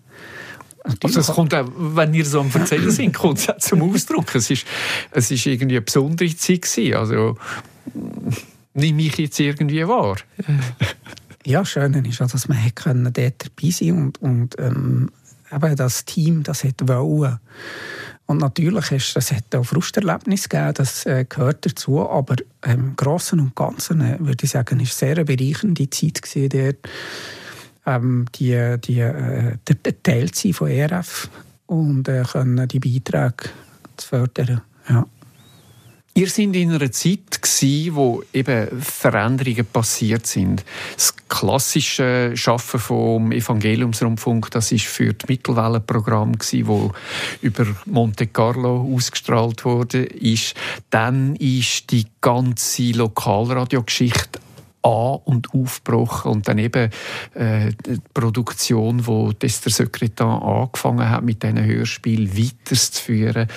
Also 1.04 1.20
es 1.20 1.28
kommt 1.28 1.54
auch, 1.54 1.70
wenn 1.78 2.14
ihr 2.14 2.26
so 2.26 2.40
am 2.40 2.50
Erzählen 2.52 2.90
sind, 2.90 3.14
kommt 3.14 3.38
es 3.38 3.50
auch 3.50 3.58
zum 3.58 3.84
Ausdruck. 3.84 4.34
Es 4.34 4.50
ist, 4.50 4.66
es 5.12 5.30
ist 5.30 5.46
irgendwie 5.46 5.76
eine 5.76 5.82
besondere 5.82 6.36
Zeit 6.36 6.64
gewesen. 6.64 6.96
Also 6.96 7.38
nehme 8.74 9.02
ich 9.04 9.18
jetzt 9.18 9.40
irgendwie 9.40 9.88
wahr. 9.88 10.18
ja, 11.46 11.64
schön 11.64 11.94
ist, 12.06 12.22
dass 12.22 12.48
man 12.48 12.58
dort 13.14 13.14
dabei 13.16 13.70
sein 13.70 13.92
und, 13.92 14.22
und 14.22 14.56
ähm, 14.58 15.12
eben 15.52 15.76
das 15.76 16.06
Team, 16.06 16.44
das 16.44 16.64
hat 16.64 16.88
wollen. 16.88 17.40
Und 18.26 18.38
natürlich 18.38 18.92
ist, 18.92 19.18
es 19.18 19.32
hat 19.32 19.56
auch 19.56 19.64
Frusterlebnisse 19.64 20.50
gegeben, 20.50 20.74
das 20.76 21.06
äh, 21.08 21.26
gehört 21.28 21.66
dazu, 21.66 22.08
aber 22.08 22.36
im 22.64 22.96
Großen 22.96 23.40
und 23.40 23.56
Ganzen 23.56 24.02
äh, 24.02 24.18
würde 24.20 24.44
ich 24.44 24.52
sagen, 24.52 24.80
ist 24.80 24.98
sehr 24.98 25.16
eine 25.16 25.26
bereichernde 25.26 25.90
Zeit 25.90 26.22
gewesen, 26.22 26.50
dort, 26.50 26.90
ähm, 27.88 28.28
die, 28.36 28.76
die, 28.84 29.00
äh, 29.00 29.58
der 29.68 30.04
Teil 30.04 30.30
von 30.54 30.68
ERF 30.68 31.28
und 31.66 32.08
äh, 32.08 32.24
können 32.32 32.68
die 32.68 32.80
Beiträge 32.80 33.50
zu 33.98 34.08
fördern. 34.08 34.62
Ja. 34.88 35.06
Ihr 36.16 36.28
sind 36.28 36.56
in 36.56 36.72
einer 36.74 36.92
Zeit 36.92 37.42
gewesen, 37.42 37.96
wo 37.96 38.24
eben 38.34 38.82
Veränderungen 38.82 39.66
passiert 39.66 40.26
sind. 40.26 40.66
Das 40.96 41.16
klassische 41.30 42.32
Schaffen 42.36 42.80
vom 42.80 43.32
Evangeliumsrundfunk, 43.32 44.50
das 44.52 44.72
ist 44.72 44.86
für 44.86 45.14
das 45.14 45.30
Mittelwellenprogramm 45.30 46.38
gewesen, 46.38 46.68
wo 46.68 46.92
über 47.42 47.68
Monte 47.86 48.28
Carlo 48.28 48.92
ausgestrahlt 48.94 49.64
wurde, 49.64 50.04
ist. 50.04 50.56
Dann 50.90 51.36
ist 51.36 51.92
die 51.92 52.08
ganze 52.22 52.92
Lokalradiogeschichte 52.92 54.40
an- 54.82 55.20
und 55.26 55.54
aufgebrochen 55.54 56.32
und 56.32 56.48
dann 56.48 56.58
eben 56.58 56.90
äh, 57.36 57.72
die 57.86 58.00
Produktion, 58.14 59.06
wo 59.06 59.32
Dester 59.32 59.70
Secretan 59.70 60.42
angefangen 60.42 61.10
hat, 61.10 61.24
mit 61.24 61.44
diesen 61.44 61.64
Hörspielen 61.64 62.38
weiterzuführen. 62.38 63.48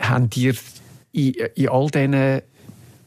Haben 0.00 0.30
ihr 0.34 0.54
in, 1.12 1.34
in 1.54 1.68
all 1.68 1.88
diesen 1.88 2.42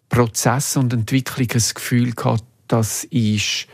Prozessen 0.09 0.83
und 0.83 0.93
Entwicklungen 0.93 1.49
das 1.49 1.73
Gefühl 1.73 2.13
gehabt, 2.13 2.43
das 2.67 3.03
ist 3.05 3.67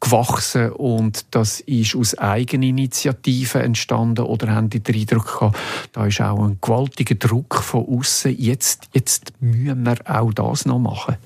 gewachsen 0.00 0.70
und 0.72 1.24
das 1.30 1.60
ist 1.60 1.96
aus 1.96 2.16
Eigeninitiativen 2.18 3.62
entstanden 3.62 4.24
oder 4.26 4.54
haben 4.54 4.68
die 4.68 4.80
den 4.80 4.96
Eindruck 4.96 5.38
gehabt, 5.38 5.58
da 5.92 6.06
ist 6.06 6.20
auch 6.20 6.44
ein 6.44 6.58
gewaltiger 6.60 7.14
Druck 7.14 7.56
von 7.56 7.86
außen. 7.86 8.36
Jetzt, 8.38 8.88
jetzt 8.92 9.32
müssen 9.40 9.84
wir 9.84 9.96
auch 10.04 10.32
das 10.32 10.66
noch 10.66 10.78
machen. 10.78 11.16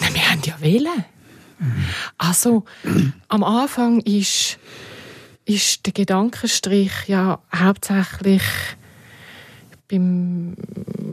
Nein, 0.00 0.14
wir 0.14 0.30
haben 0.30 0.40
ja 0.44 0.60
wählen. 0.60 1.04
Also 2.18 2.64
am 3.28 3.42
Anfang 3.42 4.00
ist, 4.00 4.58
ist 5.44 5.86
der 5.86 5.92
Gedankenstrich 5.92 6.92
ja 7.06 7.40
hauptsächlich 7.54 8.42
beim, 9.88 10.54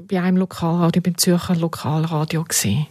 bei 0.07 0.21
einem 0.21 0.38
Lokalradio, 0.38 1.01
beim 1.01 1.17
Zürcher 1.17 1.55
Lokalradio 1.55 2.43
gewesen. 2.43 2.88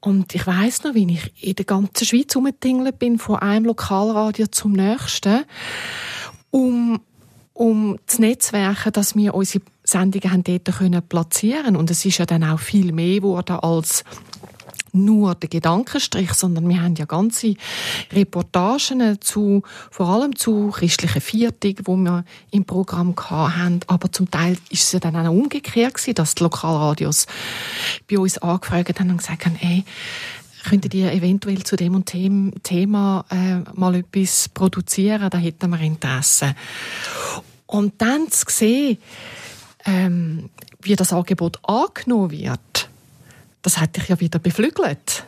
Und 0.00 0.34
ich 0.34 0.46
weiß 0.46 0.84
noch, 0.84 0.94
wie 0.94 1.12
ich 1.12 1.44
in 1.44 1.56
der 1.56 1.66
ganzen 1.66 2.06
Schweiz 2.06 2.34
umgetingelt 2.34 2.98
bin, 2.98 3.18
von 3.18 3.36
einem 3.36 3.66
Lokalradio 3.66 4.46
zum 4.46 4.72
nächsten, 4.72 5.44
um, 6.50 7.00
um 7.52 7.98
zu 8.06 8.22
netzwerken, 8.22 8.92
dass 8.92 9.14
wir 9.14 9.34
unsere 9.34 9.62
Sendungen 9.84 10.32
haben 10.32 10.44
dort 10.44 10.64
können 10.78 11.02
platzieren 11.06 11.76
Und 11.76 11.90
es 11.90 12.04
ist 12.04 12.18
ja 12.18 12.24
dann 12.24 12.44
auch 12.44 12.60
viel 12.60 12.92
mehr 12.92 13.16
geworden 13.16 13.56
als 13.56 14.04
nur 14.92 15.34
der 15.34 15.48
Gedankenstrich, 15.48 16.32
sondern 16.34 16.68
wir 16.68 16.82
haben 16.82 16.94
ja 16.96 17.04
ganze 17.04 17.54
Reportagen 18.12 19.20
zu, 19.20 19.62
vor 19.90 20.08
allem 20.08 20.36
zu 20.36 20.70
christlichen 20.70 21.20
Viertig, 21.20 21.82
wo 21.84 21.96
wir 21.96 22.24
im 22.50 22.64
Programm 22.64 23.14
haben. 23.16 23.80
Aber 23.86 24.12
zum 24.12 24.30
Teil 24.30 24.56
ist 24.70 24.84
es 24.84 24.92
ja 24.92 25.00
dann 25.00 25.16
auch 25.16 25.30
umgekehrt 25.30 25.94
gewesen, 25.94 26.14
dass 26.14 26.34
die 26.34 26.42
Lokalradios 26.42 27.26
bei 28.08 28.18
uns 28.18 28.38
angefragt 28.38 29.00
haben 29.00 29.10
und 29.10 29.18
gesagt 29.18 29.46
haben, 29.46 29.56
ey, 29.60 29.84
könntet 30.64 30.94
ihr 30.94 31.12
eventuell 31.12 31.62
zu 31.62 31.76
dem 31.76 31.94
und 31.94 32.12
dem 32.12 32.52
Thema 32.62 33.24
äh, 33.30 33.58
mal 33.74 33.94
etwas 33.94 34.48
produzieren? 34.48 35.30
Da 35.30 35.38
hätten 35.38 35.70
wir 35.70 35.80
Interesse. 35.80 36.54
Und 37.66 37.94
dann 38.02 38.30
zu 38.30 38.44
sehen, 38.48 38.98
ähm, 39.86 40.50
wie 40.82 40.96
das 40.96 41.12
Angebot 41.12 41.58
angenommen 41.62 42.30
wird, 42.30 42.89
das 43.62 43.78
hat 43.78 43.96
dich 43.96 44.08
ja 44.08 44.18
wieder 44.20 44.38
beflügelt 44.38 45.24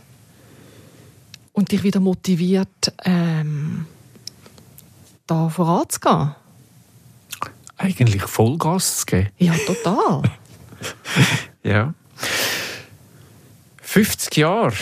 und 1.52 1.72
dich 1.72 1.82
wieder 1.82 2.00
motiviert, 2.00 2.92
ähm, 3.04 3.86
da 5.26 5.48
voranzugehen. 5.48 6.34
Eigentlich 7.76 8.22
Vollgas 8.22 8.98
zu 8.98 9.06
geben. 9.06 9.28
Ja, 9.38 9.54
total. 9.66 10.22
ja. 11.62 11.94
50 13.82 14.36
Jahre 14.36 14.72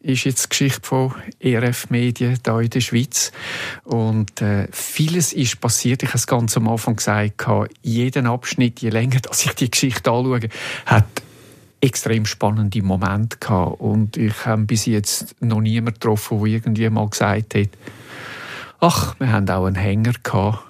ist 0.00 0.24
jetzt 0.24 0.44
die 0.44 0.48
Geschichte 0.48 0.80
von 0.82 1.14
ERF 1.38 1.90
Medien 1.90 2.38
hier 2.42 2.58
in 2.60 2.70
der 2.70 2.80
Schweiz. 2.80 3.30
Und 3.84 4.40
äh, 4.40 4.68
vieles 4.72 5.32
ist 5.32 5.60
passiert. 5.60 6.02
Ich 6.02 6.08
habe 6.08 6.18
es 6.18 6.26
ganz 6.26 6.56
am 6.56 6.68
Anfang 6.68 6.96
gesagt, 6.96 7.46
jeden 7.82 8.26
Abschnitt, 8.26 8.80
je 8.80 8.90
länger 8.90 9.20
dass 9.22 9.44
ich 9.44 9.52
die 9.52 9.70
Geschichte 9.70 10.10
anschaue, 10.10 10.48
hat 10.86 11.22
extrem 11.80 12.26
spannende 12.26 12.82
Momente 12.82 13.38
gehabt. 13.38 13.80
Und 13.80 14.16
ich 14.16 14.46
habe 14.46 14.64
bis 14.64 14.86
jetzt 14.86 15.36
noch 15.40 15.60
niemanden 15.60 15.94
getroffen, 15.94 16.38
der 16.38 16.52
irgendwie 16.54 16.90
mal 16.90 17.08
gesagt 17.08 17.54
hat, 17.54 17.68
ach, 18.80 19.14
wir 19.18 19.30
haben 19.30 19.48
auch 19.48 19.66
einen 19.66 19.76
Hänger 19.76 20.12
gehabt. 20.22 20.64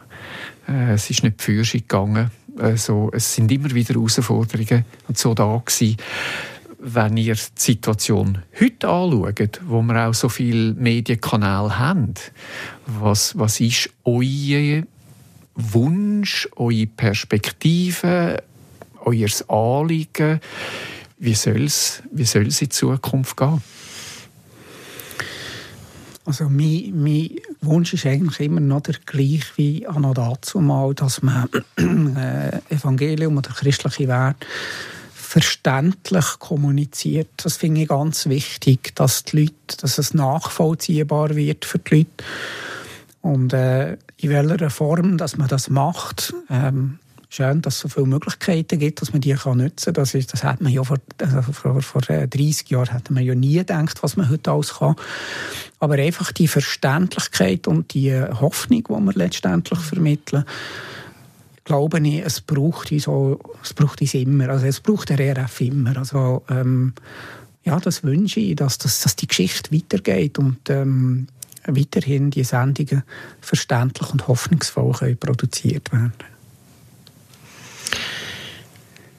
Äh, 0.68 0.92
es 0.92 1.10
ist 1.10 1.22
nicht 1.22 1.40
für 1.40 1.62
gegangen. 1.62 2.30
Also, 2.58 3.10
es 3.12 3.34
sind 3.34 3.52
immer 3.52 3.70
wieder 3.70 3.94
Herausforderungen 3.94 4.84
und 5.06 5.16
so 5.16 5.32
da 5.32 5.62
gewesen. 5.64 5.96
Wenn 6.80 7.16
ihr 7.16 7.34
die 7.34 7.40
Situation 7.56 8.38
heute 8.60 8.88
anschaut, 8.88 9.60
wo 9.64 9.82
wir 9.82 10.08
auch 10.08 10.14
so 10.14 10.28
viele 10.28 10.74
Medienkanäle 10.74 11.78
haben, 11.78 12.14
was, 12.86 13.36
was 13.38 13.60
ist 13.60 13.90
euer 14.04 14.82
Wunsch, 15.54 16.48
eure 16.56 16.86
Perspektive, 16.86 18.42
euer 19.04 19.28
Anliegen? 19.48 20.40
Wie 21.18 21.34
soll 21.34 21.64
es 21.64 22.02
wie 22.12 22.24
soll's 22.24 22.62
in 22.62 22.70
Zukunft 22.70 23.36
gehen? 23.36 23.62
Also 26.24 26.44
mein, 26.50 26.92
mein 26.94 27.30
Wunsch 27.62 27.94
ist 27.94 28.04
eigentlich 28.04 28.40
immer 28.40 28.60
noch 28.60 28.82
der 28.82 28.96
gleiche 29.06 29.46
wie 29.56 29.86
an 29.86 30.12
dazu 30.12 30.60
mal, 30.60 30.94
dass 30.94 31.22
man 31.22 31.48
äh, 31.76 32.60
Evangelium 32.68 33.38
oder 33.38 33.50
christliche 33.50 34.08
Werte 34.08 34.46
verständlich 35.14 36.38
kommuniziert. 36.38 37.28
Das 37.38 37.56
finde 37.56 37.82
ich 37.82 37.88
ganz 37.88 38.26
wichtig, 38.26 38.94
dass 38.94 39.24
die 39.24 39.40
Leute, 39.40 39.76
dass 39.80 39.98
es 39.98 40.14
nachvollziehbar 40.14 41.34
wird 41.34 41.64
für 41.64 41.78
die 41.78 41.96
Leute. 41.96 42.24
Und 43.22 43.52
äh, 43.52 43.92
in 44.18 44.30
welcher 44.30 44.70
Form, 44.70 45.18
dass 45.18 45.36
man 45.36 45.48
das 45.48 45.70
macht, 45.70 46.34
ähm, 46.50 46.98
schön, 47.28 47.62
dass 47.62 47.76
es 47.76 47.80
so 47.80 47.88
viele 47.88 48.06
Möglichkeiten 48.06 48.78
gibt, 48.78 49.00
dass 49.00 49.12
man 49.12 49.20
die 49.20 49.34
kann 49.34 49.58
nutzen 49.58 49.92
kann. 49.92 50.04
Das, 50.04 50.12
das 50.12 50.44
hat 50.44 50.60
man 50.60 50.72
ja 50.72 50.82
vor, 50.82 50.98
also 51.20 51.42
vor, 51.52 51.82
vor 51.82 52.00
30 52.00 52.40
äh, 52.40 52.74
Jahren 52.74 52.92
hätte 52.92 53.12
man 53.12 53.24
ja 53.24 53.34
nie 53.34 53.54
gedacht, 53.54 54.02
was 54.02 54.16
man 54.16 54.30
heute 54.30 54.50
alles 54.50 54.74
kann. 54.74 54.96
Aber 55.78 55.94
einfach 55.94 56.32
die 56.32 56.48
Verständlichkeit 56.48 57.66
und 57.66 57.94
die 57.94 58.14
Hoffnung, 58.14 58.84
die 58.88 58.92
wir 58.92 59.12
letztendlich 59.14 59.78
vermitteln, 59.78 60.44
glaube 61.64 61.98
ich, 62.00 62.24
es 62.24 62.40
braucht 62.40 62.90
uns, 62.92 63.06
auch, 63.06 63.38
es 63.62 63.74
braucht 63.74 64.00
uns 64.00 64.14
immer. 64.14 64.48
Also 64.48 64.66
es 64.66 64.80
braucht 64.80 65.10
der 65.10 65.36
RF 65.36 65.60
immer. 65.60 65.96
Also, 65.98 66.42
ähm, 66.48 66.94
ja, 67.64 67.78
das 67.78 68.02
wünsche 68.02 68.40
ich, 68.40 68.56
dass, 68.56 68.78
dass, 68.78 69.00
dass 69.00 69.16
die 69.16 69.26
Geschichte 69.26 69.70
weitergeht 69.70 70.38
und 70.38 70.70
ähm, 70.70 71.26
weiterhin 71.66 72.30
die 72.30 72.44
Sendungen 72.44 73.02
verständlich 73.42 74.10
und 74.10 74.26
hoffnungsvoll 74.26 74.92
können 74.94 75.18
produziert 75.18 75.92
werden 75.92 76.14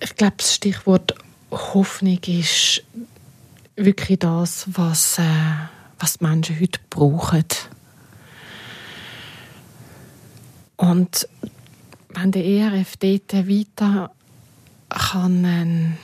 ich 0.02 0.09
glaube, 0.20 0.36
das 0.38 0.54
Stichwort 0.54 1.16
Hoffnung 1.50 2.20
ist 2.28 2.84
wirklich 3.76 4.20
das, 4.20 4.68
was, 4.68 5.18
äh, 5.18 5.24
was 5.98 6.20
Menschen 6.20 6.60
heute 6.60 6.80
brauchen. 6.90 7.46
Und 10.76 11.28
wenn 12.10 12.32
der 12.32 12.46
ERF 12.46 12.98
dort 12.98 13.34
weiter 13.34 14.12
kann 14.90 15.46
ein, 15.46 15.98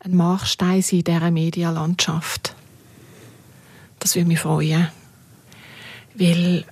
ein 0.00 0.14
Markstein 0.14 0.82
sein 0.82 0.98
in 0.98 1.04
dieser 1.04 1.30
Medienlandschaft, 1.30 2.54
das 4.00 4.14
würde 4.16 4.28
mich 4.28 4.40
freuen. 4.40 4.88
Weil 6.14 6.64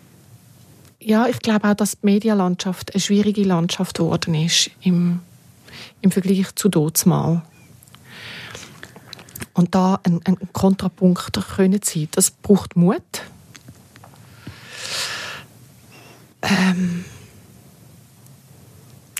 ja, 1.01 1.27
ich 1.27 1.39
glaube 1.39 1.71
auch, 1.71 1.75
dass 1.75 1.93
die 1.93 2.07
Medienlandschaft 2.07 2.95
eine 2.95 3.01
schwierige 3.01 3.43
Landschaft 3.43 3.97
geworden 3.97 4.35
ist 4.35 4.71
im, 4.83 5.21
im 6.03 6.11
Vergleich 6.11 6.55
zu 6.55 6.69
mal. 7.07 7.43
Und 9.55 9.75
da 9.75 10.01
ein, 10.03 10.21
ein 10.25 10.37
Kontrapunkt 10.53 11.33
können 11.55 11.81
sein, 11.83 12.09
das 12.13 12.31
braucht 12.31 12.77
Mut. 12.77 13.03
Ähm, 16.43 17.05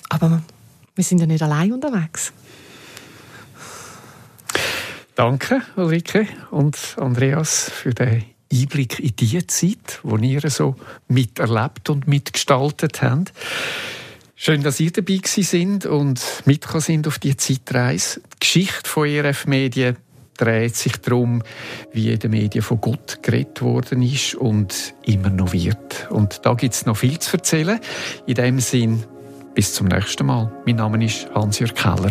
aber 0.09 0.43
wir 0.95 1.05
sind 1.05 1.21
ja 1.21 1.27
nicht 1.27 1.43
allein 1.43 1.73
unterwegs. 1.73 2.33
Danke, 5.15 5.63
Ulrike 5.77 6.27
und 6.51 6.97
Andreas, 6.99 7.71
für 7.71 7.93
den 7.93 8.25
Einblick 8.53 8.99
in 8.99 9.15
die 9.17 9.47
Zeit, 9.47 10.01
die 10.03 10.33
ihr 10.33 10.51
so 10.51 10.77
miterlebt 11.09 11.91
und 11.91 12.09
mitgestaltet 12.09 13.03
habt. 13.03 13.33
Schön, 14.45 14.65
dass 14.65 14.81
ihr 14.81 14.91
dabei 14.91 15.21
sind 15.25 15.87
und 15.87 16.21
mitgekommen 16.47 16.81
sind 16.81 17.07
auf 17.07 17.21
die 17.21 17.37
Zeitreise. 17.37 18.21
Die 18.35 18.41
Geschichte 18.41 18.91
von 18.91 19.07
ERF 19.07 19.47
Medien 19.47 19.99
dreht 20.37 20.75
sich 20.75 20.97
darum, 20.97 21.45
wie 21.93 22.13
in 22.13 22.29
Medien 22.29 22.65
von 22.65 22.81
Gott 22.81 23.21
geredet 23.23 23.63
worden 23.63 24.03
ist 24.03 24.35
und 24.35 24.95
immer 25.05 25.31
noch 25.31 25.53
wird. 25.53 26.11
Und 26.11 26.41
da 26.43 26.55
gibt 26.55 26.75
es 26.75 26.87
noch 26.87 26.97
viel 26.97 27.21
zu 27.21 27.37
erzählen. 27.37 27.79
In 28.27 28.35
dem 28.35 28.59
Sinn, 28.59 29.05
bis 29.55 29.75
zum 29.75 29.87
nächsten 29.87 30.27
Mal. 30.27 30.53
Mein 30.67 30.75
Name 30.75 31.05
ist 31.05 31.29
Hans-Jörg 31.33 31.75
Keller. 31.77 32.11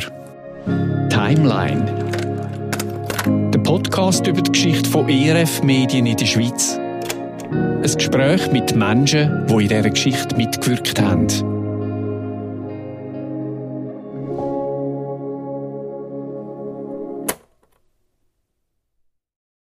Timeline. 1.10 1.84
Der 3.52 3.60
Podcast 3.60 4.26
über 4.26 4.42
die 4.42 4.54
Geschichte 4.54 4.90
von 4.90 5.10
ERF 5.10 5.64
Medien 5.64 6.06
in 6.06 6.16
der 6.16 6.28
Schweiz. 6.28 6.80
Ein 7.52 7.82
Gespräch 7.82 8.50
mit 8.54 8.74
Menschen, 8.74 9.46
die 9.48 9.64
in 9.64 9.68
dieser 9.68 9.90
Geschichte 9.90 10.34
mitgewirkt 10.38 11.02
haben. 11.02 11.51